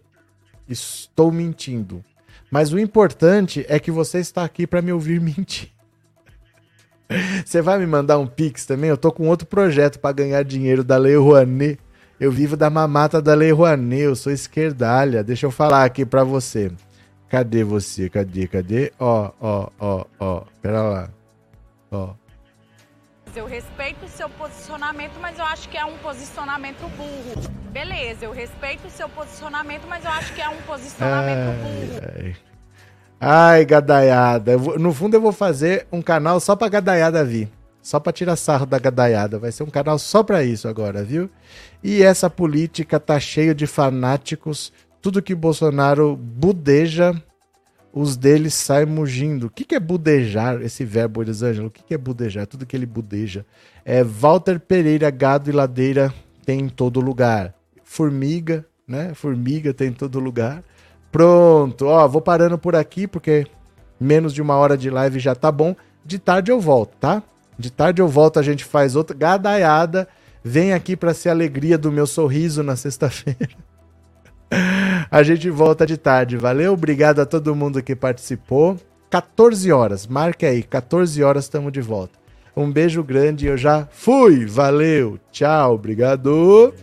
[0.68, 2.04] Estou mentindo.
[2.50, 5.70] Mas o importante é que você está aqui para me ouvir mentir.
[7.44, 8.90] Você vai me mandar um pix também?
[8.90, 11.78] Eu tô com outro projeto para ganhar dinheiro da Lei Rouanet
[12.20, 15.22] eu vivo da mamata da Lei Rouanet, eu sou esquerdalha.
[15.22, 16.72] Deixa eu falar aqui pra você.
[17.28, 18.08] Cadê você?
[18.08, 18.48] Cadê?
[18.48, 18.92] Cadê?
[18.98, 20.42] Ó, ó, ó, ó.
[20.60, 21.10] Pera lá.
[21.92, 22.14] Ó.
[23.38, 27.40] Eu respeito o seu posicionamento, mas eu acho que é um posicionamento burro.
[27.70, 32.00] Beleza, eu respeito o seu posicionamento, mas eu acho que é um posicionamento ai, burro.
[32.02, 32.36] Ai,
[33.20, 34.58] ai gadaiada.
[34.58, 37.48] Vou, no fundo, eu vou fazer um canal só pra gadaiada vir.
[37.80, 39.38] Só pra tirar sarro da gadaiada.
[39.38, 41.30] Vai ser um canal só pra isso agora, viu?
[41.80, 44.72] E essa política tá cheio de fanáticos.
[45.00, 47.14] Tudo que Bolsonaro budeja,
[47.92, 49.46] os deles saem mugindo.
[49.46, 51.68] O que, que é budejar, esse verbo, Elisângela?
[51.68, 52.46] O que, que é budejar?
[52.46, 53.44] Tudo que ele budeja.
[53.84, 56.12] É Walter Pereira, gado e ladeira
[56.44, 57.54] tem em todo lugar.
[57.82, 59.12] Formiga, né?
[59.14, 60.62] Formiga tem em todo lugar.
[61.10, 63.46] Pronto, ó, vou parando por aqui porque
[63.98, 65.74] menos de uma hora de live já tá bom.
[66.04, 67.22] De tarde eu volto, tá?
[67.58, 70.06] De tarde eu volto, a gente faz outra gadaiada
[70.42, 73.50] Vem aqui para ser a alegria do meu sorriso na sexta-feira.
[75.10, 76.36] A gente volta de tarde.
[76.36, 78.76] Valeu, obrigado a todo mundo que participou.
[79.10, 82.18] 14 horas, marque aí, 14 horas estamos de volta.
[82.54, 84.44] Um beijo grande, eu já fui.
[84.44, 86.74] Valeu, tchau, obrigado.